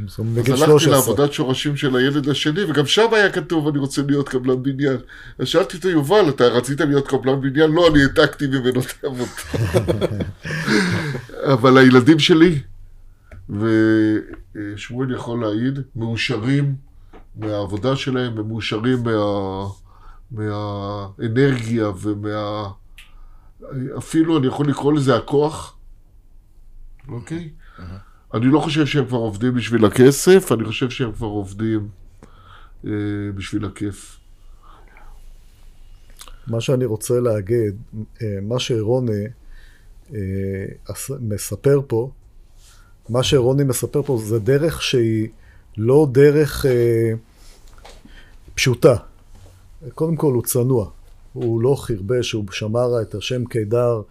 אז 0.07 0.19
הלכתי 0.61 0.89
לעבודת 0.89 1.33
שורשים 1.33 1.77
של 1.77 1.95
הילד 1.95 2.29
השני, 2.29 2.63
וגם 2.63 2.85
שם 2.85 3.13
היה 3.13 3.31
כתוב, 3.31 3.67
אני 3.67 3.77
רוצה 3.77 4.01
להיות 4.01 4.29
קבלן 4.29 4.63
בניין. 4.63 4.97
אז 5.39 5.47
שאלתי 5.47 5.77
אותו, 5.77 5.89
יובל, 5.89 6.29
אתה 6.29 6.43
רצית 6.43 6.81
להיות 6.81 7.07
קבלן 7.07 7.41
בניין? 7.41 7.71
לא, 7.71 7.87
אני 7.87 8.03
העתקתי 8.03 8.47
ממנו 8.47 8.79
את 8.79 9.03
העבודה. 9.03 9.31
אבל 11.53 11.77
הילדים 11.77 12.19
שלי, 12.19 12.61
ושמואל 13.49 15.15
יכול 15.15 15.41
להעיד, 15.41 15.79
מאושרים 15.95 16.75
מהעבודה 17.37 17.95
שלהם, 17.95 18.37
הם 18.37 18.47
מאושרים 18.47 19.03
מה... 19.03 19.67
מהאנרגיה 20.31 21.89
ומה... 22.01 22.69
אפילו 23.97 24.37
אני 24.37 24.47
יכול 24.47 24.69
לקרוא 24.69 24.93
לזה 24.93 25.15
הכוח, 25.15 25.77
אוקיי? 27.07 27.49
Okay? 27.49 27.79
Uh-huh. 27.79 27.83
אני 28.33 28.45
לא 28.45 28.59
חושב 28.59 28.85
שהם 28.85 29.05
כבר 29.05 29.17
עובדים 29.17 29.53
בשביל 29.53 29.85
הכסף, 29.85 30.51
אני 30.51 30.65
חושב 30.65 30.89
שהם 30.89 31.11
כבר 31.11 31.27
עובדים 31.27 31.87
אה, 32.85 32.91
בשביל 33.35 33.65
הכיף. 33.65 34.19
מה 36.47 36.61
שאני 36.61 36.85
רוצה 36.85 37.19
להגיד, 37.19 37.75
אה, 38.21 38.37
מה 38.41 38.59
שרוני 38.59 39.23
אה, 40.13 40.19
מספר 41.19 41.81
פה, 41.87 42.11
מה 43.09 43.23
שרוני 43.23 43.63
מספר 43.63 44.03
פה 44.03 44.17
זה 44.23 44.39
דרך 44.39 44.81
שהיא 44.81 45.27
לא 45.77 46.07
דרך 46.11 46.65
אה, 46.65 47.13
פשוטה. 48.55 48.95
קודם 49.93 50.15
כל 50.15 50.33
הוא 50.33 50.43
צנוע, 50.43 50.89
הוא 51.33 51.61
לא 51.61 51.75
חרבש, 51.79 52.31
הוא 52.31 52.45
שמר 52.51 53.01
את 53.01 53.15
השם 53.15 53.45
קידר, 53.45 54.01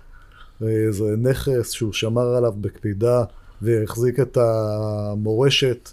זה 0.90 1.16
נכס 1.18 1.70
שהוא 1.70 1.92
שמר 1.92 2.34
עליו 2.34 2.52
בקפידה 2.60 3.24
והחזיק 3.62 4.20
את 4.20 4.38
המורשת 4.40 5.90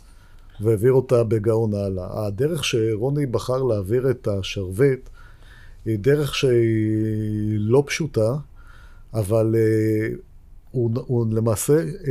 והעביר 0.61 0.93
אותה 0.93 1.23
בגאון 1.23 1.73
הלאה. 1.73 2.27
הדרך 2.27 2.63
שרוני 2.63 3.25
בחר 3.25 3.63
להעביר 3.63 4.11
את 4.11 4.27
השרביט 4.27 5.09
היא 5.85 5.99
דרך 5.99 6.35
שהיא 6.35 7.57
לא 7.59 7.83
פשוטה, 7.87 8.35
אבל 9.13 9.55
uh, 9.55 10.17
הוא, 10.71 10.91
הוא 10.95 11.25
למעשה 11.31 11.73
uh, 11.83 12.07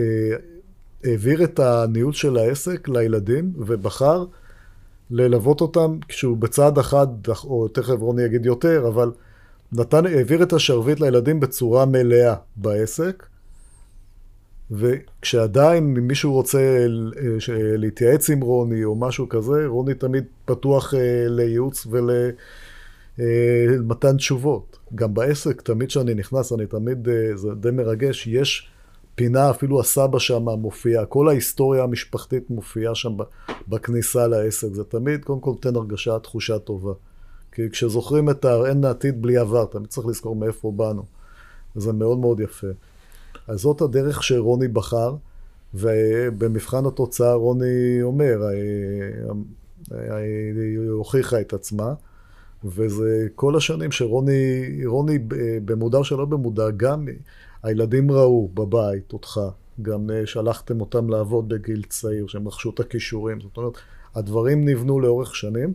העביר 1.05 1.45
את 1.45 1.59
הניהול 1.61 2.13
של 2.13 2.37
העסק 2.37 2.89
לילדים 2.89 3.53
ובחר 3.57 4.25
ללוות 5.11 5.61
אותם 5.61 5.99
כשהוא 6.09 6.37
בצד 6.37 6.79
אחד, 6.79 7.07
או 7.45 7.69
תכף 7.69 7.95
רוני 7.99 8.23
יגיד 8.23 8.47
יותר, 8.47 8.89
אבל 8.89 9.11
נתן, 9.73 10.07
העביר 10.07 10.43
את 10.43 10.53
השרביט 10.53 11.01
לילדים 11.01 11.41
בצורה 11.41 11.87
מלאה 11.87 12.35
בעסק, 12.57 13.27
וכשעדיין 14.71 15.95
מישהו 15.95 16.33
רוצה 16.33 16.87
להתייעץ 17.77 18.31
עם 18.31 18.41
רוני 18.41 18.85
או 18.85 18.95
משהו 18.97 19.29
כזה, 19.29 19.67
רוני 19.67 19.95
תמיד 19.95 20.25
פתוח 20.45 20.95
אה, 20.95 21.25
לייעוץ 21.29 21.87
ולמתן 23.19 24.09
אה, 24.09 24.15
תשובות. 24.17 24.79
גם 24.95 25.15
בעסק, 25.15 25.61
תמיד 25.61 25.89
כשאני 25.89 26.15
נכנס, 26.15 26.53
אני 26.53 26.67
תמיד, 26.67 27.09
אה, 27.09 27.37
זה 27.37 27.49
די 27.55 27.71
מרגש, 27.71 28.27
יש 28.27 28.71
פינה, 29.15 29.51
אפילו 29.51 29.81
הסבא 29.81 30.19
שם 30.19 30.49
מופיע, 30.49 31.05
כל 31.05 31.29
ההיסטוריה 31.29 31.83
המשפחתית 31.83 32.51
מופיעה 32.51 32.95
שם 32.95 33.17
בכניסה 33.69 34.27
לעסק. 34.27 34.69
זה 34.73 34.85
תמיד, 34.85 35.25
קודם 35.25 35.41
כל, 35.41 35.51
נותן 35.51 35.77
הרגשה, 35.77 36.19
תחושה 36.19 36.59
טובה. 36.59 36.93
כי 37.53 37.71
כשזוכרים 37.71 38.31
את 38.31 38.45
ה... 38.45 38.67
אין 38.67 38.85
עתיד 38.85 39.23
בלי 39.23 39.37
עבר, 39.37 39.65
תמיד 39.65 39.87
צריך 39.87 40.07
לזכור 40.07 40.37
מאיפה 40.37 40.73
באנו. 40.73 41.03
וזה 41.77 41.93
מאוד 41.93 42.19
מאוד 42.19 42.41
יפה. 42.41 42.67
אז 43.49 43.61
זאת 43.61 43.81
הדרך 43.81 44.23
שרוני 44.23 44.69
בחר, 44.69 45.15
ובמבחן 45.75 46.87
התוצאה 46.87 47.35
רוני 47.35 48.03
אומר, 48.03 48.47
היא 49.91 50.79
הוכיחה 50.91 51.41
את 51.41 51.53
עצמה, 51.53 51.95
וזה 52.65 53.27
כל 53.35 53.57
השנים 53.57 53.93
שרוני, 53.93 54.65
רוני 54.85 55.19
במודע 55.65 55.99
או 55.99 56.05
שלא 56.05 56.25
במודע, 56.25 56.71
גם 56.77 57.07
הילדים 57.63 58.11
ראו 58.11 58.49
בבית 58.55 59.13
אותך, 59.13 59.41
גם 59.83 60.11
שלחתם 60.25 60.81
אותם 60.81 61.09
לעבוד 61.09 61.49
בגיל 61.49 61.83
צעיר, 61.89 62.27
שהם 62.27 62.49
רכשו 62.49 62.71
את 62.71 62.81
הכישורים, 62.81 63.41
זאת 63.41 63.57
אומרת, 63.57 63.75
הדברים 64.15 64.65
נבנו 64.65 65.01
לאורך 65.01 65.37
שנים, 65.37 65.75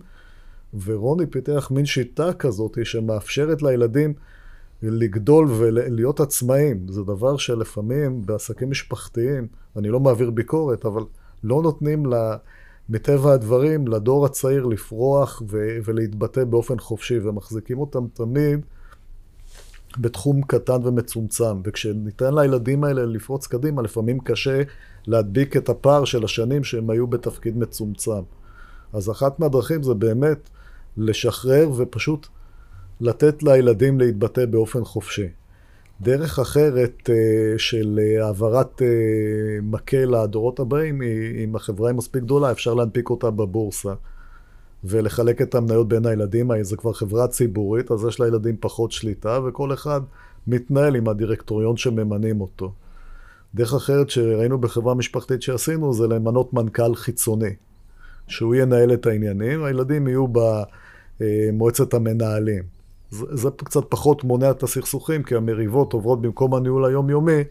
ורוני 0.86 1.26
פיתח 1.26 1.72
מין 1.72 1.86
שיטה 1.86 2.34
כזאת 2.34 2.78
שמאפשרת 2.84 3.62
לילדים 3.62 4.14
לגדול 4.84 5.48
ולהיות 5.52 6.20
עצמאים. 6.20 6.88
זה 6.88 7.04
דבר 7.04 7.38
שלפעמים 7.38 8.26
בעסקים 8.26 8.70
משפחתיים, 8.70 9.48
אני 9.76 9.90
לא 9.90 10.00
מעביר 10.00 10.32
ביקורת, 10.32 10.86
אבל 10.86 11.04
לא 11.44 11.62
נותנים 11.62 12.06
לה, 12.06 12.38
מטבע 12.90 13.34
הדברים 13.34 13.88
לדור 13.88 14.26
הצעיר 14.26 14.66
לפרוח 14.66 15.42
ו- 15.50 15.78
ולהתבטא 15.86 16.44
באופן 16.44 16.80
חופשי, 16.80 17.20
ומחזיקים 17.20 17.80
אותם 17.80 18.08
תמיד 18.14 18.66
בתחום 19.98 20.42
קטן 20.42 20.88
ומצומצם. 20.88 21.62
וכשניתן 21.64 22.34
לילדים 22.34 22.84
האלה 22.84 23.06
לפרוץ 23.06 23.48
קדימה, 23.48 23.82
לפעמים 23.82 24.20
קשה 24.20 24.62
להדביק 25.08 25.58
את 25.58 25.70
הפער 25.70 26.06
של 26.06 26.24
השנים 26.24 26.64
שהם 26.64 26.90
היו 26.90 27.08
בתפקיד 27.08 27.58
מצומצם. 27.58 28.22
אז 28.94 29.12
אחת 29.12 29.40
מהדרכים 29.40 29.84
זה 29.84 29.94
באמת 29.94 30.50
לשחרר 30.98 31.70
ופשוט 31.78 32.28
לתת 33.02 33.44
לילדים 33.44 34.00
להתבטא 34.00 34.46
באופן 34.46 34.84
חופשי. 34.84 35.28
דרך 36.02 36.40
אחרת 36.40 37.10
אה, 37.10 37.16
של 37.58 38.00
אה, 38.02 38.26
העברת 38.26 38.82
אה, 38.82 38.88
מקל 39.62 40.06
לדורות 40.06 40.60
הבאים, 40.60 41.02
אם 41.44 41.56
החברה 41.56 41.90
היא 41.90 41.98
מספיק 41.98 42.24
גדולה, 42.24 42.52
אפשר 42.52 42.74
להנפיק 42.74 43.10
אותה 43.10 43.32
בבורסה 43.32 43.94
ולחלק 44.84 45.42
את 45.42 45.56
המניות 45.56 45.88
בין 45.88 46.06
הילדים. 46.06 46.64
זו 46.64 46.78
כבר 46.78 46.94
חברה 46.94 47.28
ציבורית, 47.28 47.92
אז 47.92 48.06
יש 48.06 48.20
לילדים 48.20 48.56
פחות 48.60 48.92
שליטה, 48.92 49.40
וכל 49.46 49.74
אחד 49.74 50.02
מתנהל 50.48 50.96
עם 50.96 51.08
הדירקטוריון 51.08 51.78
שממנים 51.78 52.42
אותו. 52.42 52.72
דרך 53.56 53.74
אחרת 53.74 54.10
שראינו 54.10 54.58
בחברה 54.58 54.94
משפחתית 54.96 55.42
שעשינו, 55.42 55.94
זה 55.94 56.08
למנות 56.08 56.54
מנכ"ל 56.54 56.96
חיצוני, 56.96 57.56
שהוא 58.28 58.56
ינהל 58.56 58.94
את 58.94 59.06
העניינים, 59.06 59.64
הילדים 59.64 60.08
יהיו 60.08 60.26
במועצת 61.20 61.94
המנהלים. 61.94 62.64
זה, 63.12 63.26
זה 63.32 63.50
קצת 63.58 63.84
פחות 63.90 64.24
מונע 64.24 64.52
את 64.52 64.64
הסכסוכים, 64.64 65.24
כי 65.24 65.36
המריבות 65.36 65.94
עוברות 65.94 66.22
במקום 66.22 66.54
הניהול 66.54 66.86
היומיומי, 66.86 67.44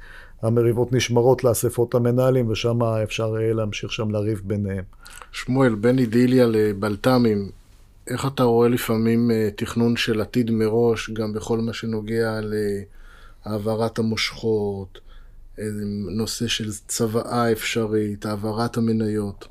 המריבות 0.45 0.93
נשמרות 0.93 1.45
לאספות 1.45 1.95
המנהלים, 1.95 2.51
ושם 2.51 2.83
אפשר 2.83 3.35
להמשיך 3.39 3.93
שם 3.93 4.11
לריב 4.11 4.43
ביניהם. 4.45 4.85
שמואל, 5.33 5.75
בין 5.75 5.99
אידיליה 5.99 6.47
לבלת"מים, 6.47 7.51
איך 8.07 8.27
אתה 8.27 8.43
רואה 8.43 8.69
לפעמים 8.69 9.31
אה, 9.31 9.49
תכנון 9.57 9.97
של 9.97 10.21
עתיד 10.21 10.51
מראש, 10.51 11.11
גם 11.11 11.33
בכל 11.33 11.59
מה 11.59 11.73
שנוגע 11.73 12.41
להעברת 13.47 13.99
המושכות, 13.99 14.99
נושא 16.17 16.47
של 16.47 16.71
צוואה 16.89 17.53
אפשרית, 17.53 18.27
העברת 18.27 18.77
המניות? 18.77 19.49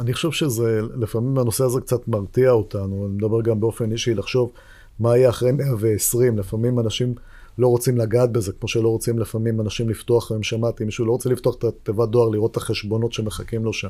אני 0.00 0.14
חושב 0.14 0.30
שזה, 0.30 0.80
לפעמים 0.96 1.38
הנושא 1.38 1.64
הזה 1.64 1.80
קצת 1.80 2.08
מרתיע 2.08 2.50
אותנו, 2.50 3.06
אני 3.06 3.14
מדבר 3.14 3.40
גם 3.42 3.60
באופן 3.60 3.92
אישי 3.92 4.14
לחשוב 4.14 4.52
מה 5.00 5.16
יהיה 5.16 5.28
אחרי 5.28 5.52
120, 5.52 6.38
לפעמים 6.38 6.80
אנשים 6.80 7.14
לא 7.58 7.68
רוצים 7.68 7.96
לגעת 7.96 8.32
בזה, 8.32 8.52
כמו 8.52 8.68
שלא 8.68 8.88
רוצים 8.88 9.18
לפעמים 9.18 9.60
אנשים 9.60 9.88
לפתוח, 9.88 10.30
היום 10.30 10.42
שמעתי, 10.42 10.84
מישהו 10.84 11.04
לא 11.04 11.12
רוצה 11.12 11.30
לפתוח 11.30 11.54
את 11.58 11.64
התיבת 11.64 12.08
דואר, 12.08 12.28
לראות 12.28 12.50
את 12.50 12.56
החשבונות 12.56 13.12
שמחכים 13.12 13.64
לו 13.64 13.72
שם. 13.72 13.88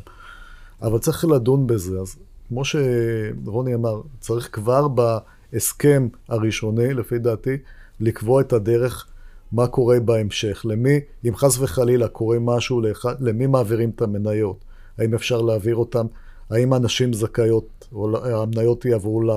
אבל 0.83 0.99
צריך 0.99 1.25
לדון 1.25 1.67
בזה, 1.67 2.01
אז 2.01 2.17
כמו 2.49 2.63
שרוני 2.65 3.75
אמר, 3.75 4.01
צריך 4.21 4.49
כבר 4.53 4.89
בהסכם 4.89 6.09
הראשוני, 6.29 6.95
לפי 6.95 7.19
דעתי, 7.19 7.57
לקבוע 8.01 8.41
את 8.41 8.53
הדרך 8.53 9.07
מה 9.53 9.67
קורה 9.67 10.01
בהמשך. 10.01 10.63
למי, 10.69 11.01
אם 11.29 11.37
חס 11.37 11.59
וחלילה 11.59 12.09
קורה 12.09 12.39
משהו, 12.39 12.83
למי 13.21 13.47
מעבירים 13.47 13.91
את 13.91 14.03
המניות? 14.03 14.65
האם 14.99 15.15
אפשר 15.15 15.43
להעביר 15.43 15.77
אותם? 15.77 16.07
האם 16.51 16.73
הנשים 16.73 17.13
זכאיות, 17.13 17.89
או 17.93 18.27
המניות 18.43 18.85
יעברו 18.85 19.23
ל... 19.23 19.31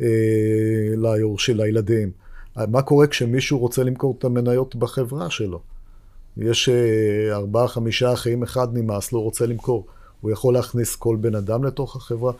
אה, 0.00 0.06
ליורשי, 0.96 1.54
לילדים. 1.54 2.23
מה 2.56 2.82
קורה 2.82 3.06
כשמישהו 3.06 3.58
רוצה 3.58 3.82
למכור 3.82 4.14
את 4.18 4.24
המניות 4.24 4.76
בחברה 4.76 5.30
שלו? 5.30 5.60
יש 6.36 6.68
אה, 6.68 7.36
ארבעה, 7.36 7.68
חמישה 7.68 8.12
אחים, 8.12 8.42
אחד 8.42 8.68
נמאס 8.72 9.12
לו, 9.12 9.22
רוצה 9.22 9.46
למכור. 9.46 9.86
הוא 10.20 10.30
יכול 10.30 10.54
להכניס 10.54 10.96
כל 10.96 11.16
בן 11.20 11.34
אדם 11.34 11.64
לתוך 11.64 11.96
החברה? 11.96 12.32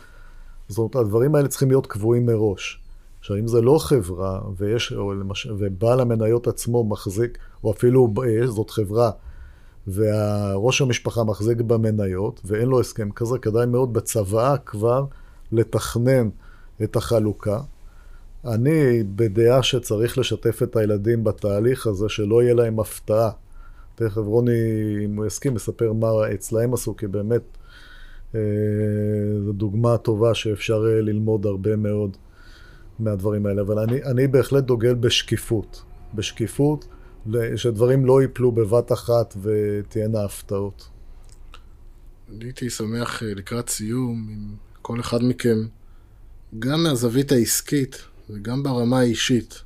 זאת 0.67 0.77
אומרת, 0.77 0.95
הדברים 0.95 1.35
האלה 1.35 1.47
צריכים 1.47 1.69
להיות 1.69 1.87
קבועים 1.87 2.25
מראש. 2.25 2.81
עכשיו, 3.19 3.37
אם 3.37 3.47
זה 3.47 3.61
לא 3.61 3.77
חברה, 3.79 4.41
ויש, 4.57 4.93
או 4.93 5.13
למש... 5.13 5.45
ובעל 5.45 5.99
המניות 5.99 6.47
עצמו 6.47 6.83
מחזיק, 6.83 7.37
או 7.63 7.71
אפילו 7.71 8.13
אה, 8.23 8.47
זאת 8.47 8.69
חברה, 8.69 9.11
וראש 9.87 10.81
המשפחה 10.81 11.23
מחזיק 11.23 11.61
במניות, 11.61 12.41
ואין 12.45 12.67
לו 12.67 12.79
הסכם 12.79 13.11
כזה, 13.11 13.37
כדאי 13.37 13.65
מאוד 13.65 13.93
בצוואה 13.93 14.57
כבר 14.57 15.05
לתכנן 15.51 16.29
את 16.83 16.95
החלוקה. 16.95 17.59
אני 18.45 19.03
בדעה 19.03 19.63
שצריך 19.63 20.17
לשתף 20.17 20.63
את 20.63 20.75
הילדים 20.75 21.23
בתהליך 21.23 21.87
הזה, 21.87 22.09
שלא 22.09 22.43
יהיה 22.43 22.53
להם 22.53 22.79
הפתעה. 22.79 23.29
תכף 23.95 24.17
רוני, 24.17 24.51
אם 25.05 25.15
הוא 25.15 25.25
יסכים, 25.25 25.55
יספר 25.55 25.93
מה 25.93 26.07
אצלהם 26.33 26.73
עשו, 26.73 26.97
כי 26.97 27.07
באמת 27.07 27.41
אה, 28.35 28.39
זו 29.45 29.53
דוגמה 29.53 29.97
טובה 29.97 30.33
שאפשר 30.33 30.85
אה, 30.87 31.01
ללמוד 31.01 31.45
הרבה 31.45 31.75
מאוד 31.75 32.17
מהדברים 32.99 33.45
האלה. 33.45 33.61
אבל 33.61 33.79
אני, 33.79 34.03
אני 34.03 34.27
בהחלט 34.27 34.63
דוגל 34.63 34.93
בשקיפות. 34.93 35.83
בשקיפות, 36.13 36.85
שדברים 37.55 38.05
לא 38.05 38.21
ייפלו 38.21 38.51
בבת 38.51 38.91
אחת 38.91 39.35
ותהיינה 39.41 40.23
הפתעות. 40.23 40.89
אני 42.29 42.45
הייתי 42.45 42.69
שמח 42.69 43.23
אה, 43.23 43.33
לקראת 43.33 43.69
סיום, 43.69 44.27
אם 44.33 44.55
כל 44.81 44.99
אחד 44.99 45.23
מכם 45.23 45.57
גם 46.59 46.83
מהזווית 46.83 47.31
העסקית 47.31 48.05
וגם 48.29 48.63
ברמה 48.63 48.99
האישית, 48.99 49.61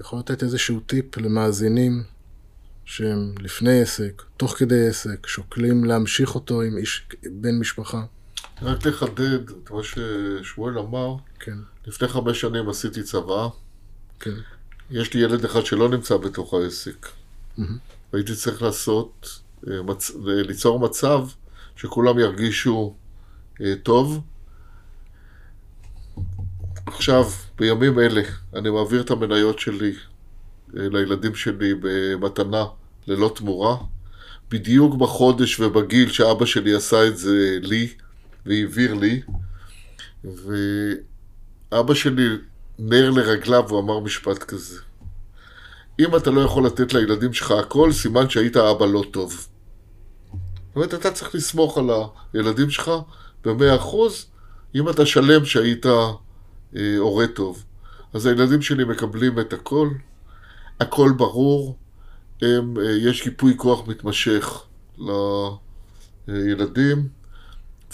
יכול 0.00 0.18
לתת 0.18 0.42
איזשהו 0.42 0.80
טיפ 0.80 1.16
למאזינים 1.16 2.02
שהם 2.84 3.34
לפני 3.40 3.80
עסק, 3.80 4.22
תוך 4.36 4.58
כדי 4.58 4.88
עסק, 4.88 5.26
שוקלים 5.26 5.84
להמשיך 5.84 6.34
אותו 6.34 6.62
עם 6.62 6.76
איש, 6.76 7.06
בן 7.22 7.58
משפחה? 7.58 8.04
רק 8.62 8.86
לחדד 8.86 9.50
את 9.50 9.70
מה 9.70 9.80
ששמואל 9.82 10.78
אמר. 10.78 11.16
כן. 11.40 11.56
לפני 11.86 12.08
חמש 12.08 12.40
שנים 12.40 12.68
עשיתי 12.68 13.02
צבא. 13.02 13.48
כן. 14.20 14.34
יש 14.90 15.14
לי 15.14 15.20
ילד 15.20 15.44
אחד 15.44 15.64
שלא 15.64 15.88
נמצא 15.88 16.16
בתוך 16.16 16.54
העסק. 16.54 17.06
Mm-hmm. 17.06 17.62
והייתי 18.12 18.34
צריך 18.34 18.62
לעשות, 18.62 19.40
אה. 19.68 19.72
ליצור 20.24 20.80
מצב 20.80 21.26
שכולם 21.76 22.18
ירגישו 22.18 22.94
אה, 23.60 23.74
טוב, 23.82 24.20
עכשיו, 26.86 27.24
בימים 27.58 27.98
אלה, 27.98 28.22
אני 28.54 28.70
מעביר 28.70 29.00
את 29.00 29.10
המניות 29.10 29.58
שלי 29.58 29.92
אה, 30.76 30.88
לילדים 30.88 31.34
שלי 31.34 31.74
במתנה 31.80 32.64
ללא 33.06 33.32
תמורה. 33.34 33.76
בדיוק 34.50 34.94
בחודש 34.94 35.60
ובגיל 35.60 36.12
שאבא 36.12 36.46
שלי 36.46 36.74
עשה 36.74 37.06
את 37.06 37.16
זה 37.18 37.58
לי 37.62 37.88
והעביר 38.46 38.94
לי. 38.94 39.22
ואבא 40.24 41.94
שלי 41.94 42.28
נר 42.78 43.10
לרגליו, 43.10 43.70
הוא 43.70 43.80
אמר 43.80 44.00
משפט 44.00 44.38
כזה. 44.38 44.78
אם 46.00 46.16
אתה 46.16 46.30
לא 46.30 46.40
יכול 46.40 46.66
לתת 46.66 46.92
לילדים 46.94 47.32
שלך 47.32 47.50
הכל, 47.50 47.92
סימן 47.92 48.28
שהיית 48.28 48.56
אבא 48.56 48.86
לא 48.86 49.04
טוב. 49.10 49.32
זאת 49.32 50.76
אומרת, 50.76 50.94
אתה 50.94 51.10
צריך 51.10 51.34
לסמוך 51.34 51.78
על 51.78 51.90
הילדים 52.32 52.70
שלך 52.70 52.90
במאה 53.44 53.76
אחוז, 53.76 54.26
אם 54.74 54.88
אתה 54.88 55.06
שלם 55.06 55.44
שהיית 55.44 55.86
הורה 56.98 57.26
טוב. 57.26 57.64
אז 58.12 58.26
הילדים 58.26 58.62
שלי 58.62 58.84
מקבלים 58.84 59.40
את 59.40 59.52
הכל, 59.52 59.88
הכל 60.80 61.12
ברור, 61.16 61.76
הם, 62.42 62.76
אה, 62.78 62.90
יש 62.90 63.26
ייפוי 63.26 63.54
כוח 63.56 63.88
מתמשך 63.88 64.62
לילדים, 66.28 67.08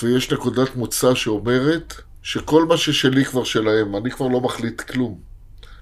ויש 0.03 0.33
נקודת 0.33 0.77
מוצא 0.77 1.15
שאומרת 1.15 1.95
שכל 2.23 2.67
מה 2.67 2.77
ששלי 2.77 3.25
כבר 3.25 3.45
שלהם, 3.45 3.97
אני 3.97 4.11
כבר 4.11 4.29
לא 4.29 4.41
מחליט 4.41 4.81
כלום. 4.81 5.21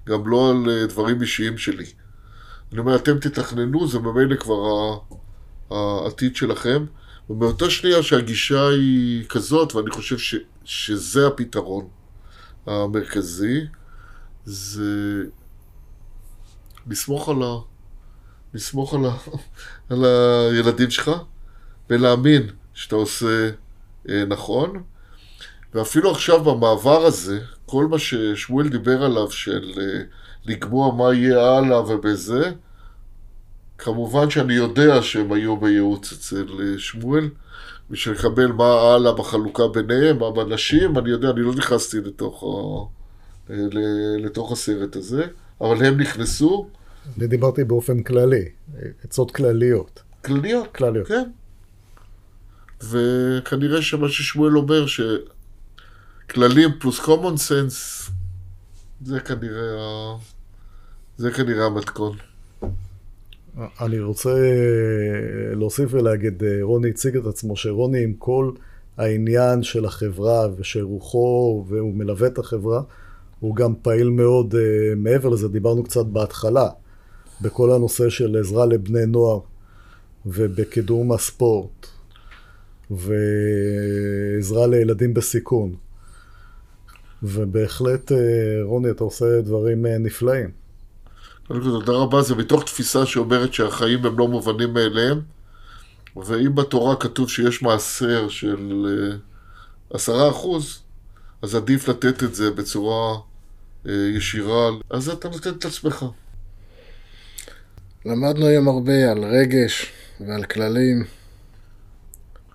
גם 0.08 0.28
לא 0.28 0.50
על 0.50 0.70
אה, 0.70 0.86
דברים 0.86 1.22
אישיים 1.22 1.58
שלי. 1.58 1.86
אני 2.72 2.80
אומר, 2.80 2.96
אתם 2.96 3.18
תתכננו, 3.18 3.88
זה 3.88 3.98
ממילא 3.98 4.36
כבר 4.36 4.54
העתיד 5.70 6.36
שלכם. 6.36 6.84
ומאותה 7.30 7.70
שנייה 7.70 8.02
שהגישה 8.02 8.68
היא 8.68 9.24
כזאת, 9.28 9.74
ואני 9.74 9.90
חושב 9.90 10.18
ש, 10.18 10.34
שזה 10.64 11.26
הפתרון 11.26 11.88
המרכזי, 12.66 13.60
זה 14.44 15.22
לסמוך 16.86 17.28
על, 17.28 17.42
ה, 17.42 17.56
לסמוך 18.54 18.94
על, 18.94 19.06
ה, 19.06 19.16
על 19.90 20.04
הילדים 20.04 20.90
שלך 20.90 21.10
ולהאמין 21.90 22.46
שאתה 22.74 22.96
עושה 22.96 23.50
אה, 24.08 24.24
נכון. 24.28 24.82
ואפילו 25.74 26.10
עכשיו 26.10 26.44
במעבר 26.44 27.04
הזה, 27.06 27.40
כל 27.66 27.86
מה 27.86 27.98
ששמואל 27.98 28.68
דיבר 28.68 29.04
עליו 29.04 29.30
של 29.30 29.72
אה, 29.80 30.02
לקבוע 30.44 30.94
מה 30.94 31.14
יהיה 31.14 31.56
הלאה 31.56 31.80
ובזה, 31.80 32.52
כמובן 33.78 34.30
שאני 34.30 34.54
יודע 34.54 35.02
שהם 35.02 35.32
היו 35.32 35.56
בייעוץ 35.56 36.12
אצל 36.12 36.46
אה, 36.60 36.78
שמואל, 36.78 37.28
בשביל 37.90 38.14
לקבל 38.14 38.46
מה 38.46 38.94
הלאה 38.94 39.12
בחלוקה 39.12 39.68
ביניהם, 39.68 40.18
מה 40.18 40.30
בנשים, 40.30 40.98
אני 40.98 41.10
יודע, 41.10 41.30
אני 41.30 41.40
לא 41.40 41.54
נכנסתי 41.54 42.00
לתוך, 42.00 42.42
ה... 42.42 42.46
אה, 43.52 43.56
לתוך 44.18 44.52
הסרט 44.52 44.96
הזה, 44.96 45.26
אבל 45.60 45.86
הם 45.86 46.00
נכנסו. 46.00 46.68
אני 47.18 47.26
דיברתי 47.26 47.64
באופן 47.64 48.02
כללי, 48.02 48.44
עצות 49.04 49.30
כלליות. 49.30 50.02
כלליות? 50.24 50.76
כלליות. 50.76 51.08
כן. 51.08 51.30
וכנראה 52.82 53.82
שמה 53.82 54.08
ששמואל 54.08 54.56
אומר, 54.56 54.86
שכללים 54.86 56.70
פלוס 56.80 57.00
common 57.00 57.36
sense, 57.48 58.10
זה 59.04 59.20
כנראה, 59.20 60.14
זה 61.16 61.30
כנראה 61.30 61.66
המתכון. 61.66 62.16
אני 63.80 64.00
רוצה 64.00 64.30
אה, 64.30 65.54
להוסיף 65.54 65.94
ולהגיד, 65.94 66.44
אה, 66.44 66.58
רוני 66.62 66.90
הציג 66.90 67.16
את 67.16 67.26
עצמו, 67.26 67.56
שרוני 67.56 68.02
עם 68.02 68.12
כל 68.18 68.50
העניין 68.96 69.62
של 69.62 69.84
החברה 69.84 70.48
ושל 70.56 70.82
רוחו, 70.82 71.64
והוא 71.68 71.94
מלווה 71.94 72.28
את 72.28 72.38
החברה, 72.38 72.82
הוא 73.40 73.56
גם 73.56 73.74
פעיל 73.82 74.08
מאוד 74.08 74.54
uh, 74.54 74.56
מעבר 74.96 75.28
לזה, 75.28 75.48
דיברנו 75.48 75.84
קצת 75.84 76.06
בהתחלה, 76.06 76.68
בכל 77.40 77.72
הנושא 77.72 78.08
של 78.08 78.36
עזרה 78.40 78.66
לבני 78.66 79.06
נוער 79.06 79.40
ובקידום 80.26 81.12
הספורט 81.12 81.86
ועזרה 82.90 84.66
לילדים 84.66 85.14
בסיכון. 85.14 85.74
ובהחלט, 87.22 88.12
רוני, 88.62 88.90
אתה 88.90 89.04
עושה 89.04 89.40
דברים 89.40 89.86
נפלאים. 89.86 90.63
קודם 91.48 91.60
כל, 91.60 91.70
תודה 91.70 91.92
רבה, 91.92 92.22
זה 92.22 92.34
מתוך 92.34 92.64
תפיסה 92.64 93.06
שאומרת 93.06 93.54
שהחיים 93.54 94.06
הם 94.06 94.18
לא 94.18 94.28
מובנים 94.28 94.74
מאליהם, 94.74 95.20
ואם 96.16 96.54
בתורה 96.54 96.96
כתוב 96.96 97.30
שיש 97.30 97.62
מעשר 97.62 98.28
של 98.28 98.86
אה, 98.86 99.16
עשרה 99.90 100.30
אחוז, 100.30 100.78
אז 101.42 101.54
עדיף 101.54 101.88
לתת 101.88 102.22
את 102.22 102.34
זה 102.34 102.50
בצורה 102.50 103.18
אה, 103.88 103.92
ישירה, 104.16 104.70
אז 104.90 105.08
אתה 105.08 105.28
נותן 105.28 105.50
את 105.50 105.64
עצמך. 105.64 106.04
למדנו 108.06 108.46
היום 108.46 108.68
הרבה 108.68 109.10
על 109.12 109.24
רגש 109.24 109.92
ועל 110.20 110.44
כללים 110.44 111.04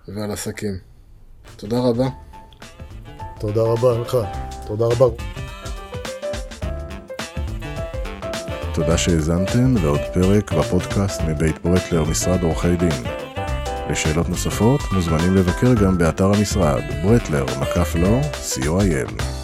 ועל 0.08 0.30
עסקים. 0.30 0.78
תודה 1.56 1.78
רבה. 1.78 2.08
תודה 3.40 3.62
רבה 3.62 3.98
לך. 3.98 4.16
תודה 4.66 4.84
רבה. 4.86 5.39
תודה 8.80 8.98
שהאזנתם 8.98 9.74
לעוד 9.82 10.00
פרק 10.14 10.52
בפודקאסט 10.52 11.20
מבית 11.28 11.64
ברטלר, 11.64 12.04
משרד 12.04 12.42
עורכי 12.42 12.76
דין. 12.76 13.04
לשאלות 13.90 14.28
נוספות 14.28 14.80
מוזמנים 14.92 15.34
לבקר 15.34 15.74
גם 15.74 15.98
באתר 15.98 16.26
המשרד, 16.26 16.82
ברטלר, 17.02 17.44
מקף 17.44 17.94
לא, 17.94 18.20
co.il. 18.22 19.39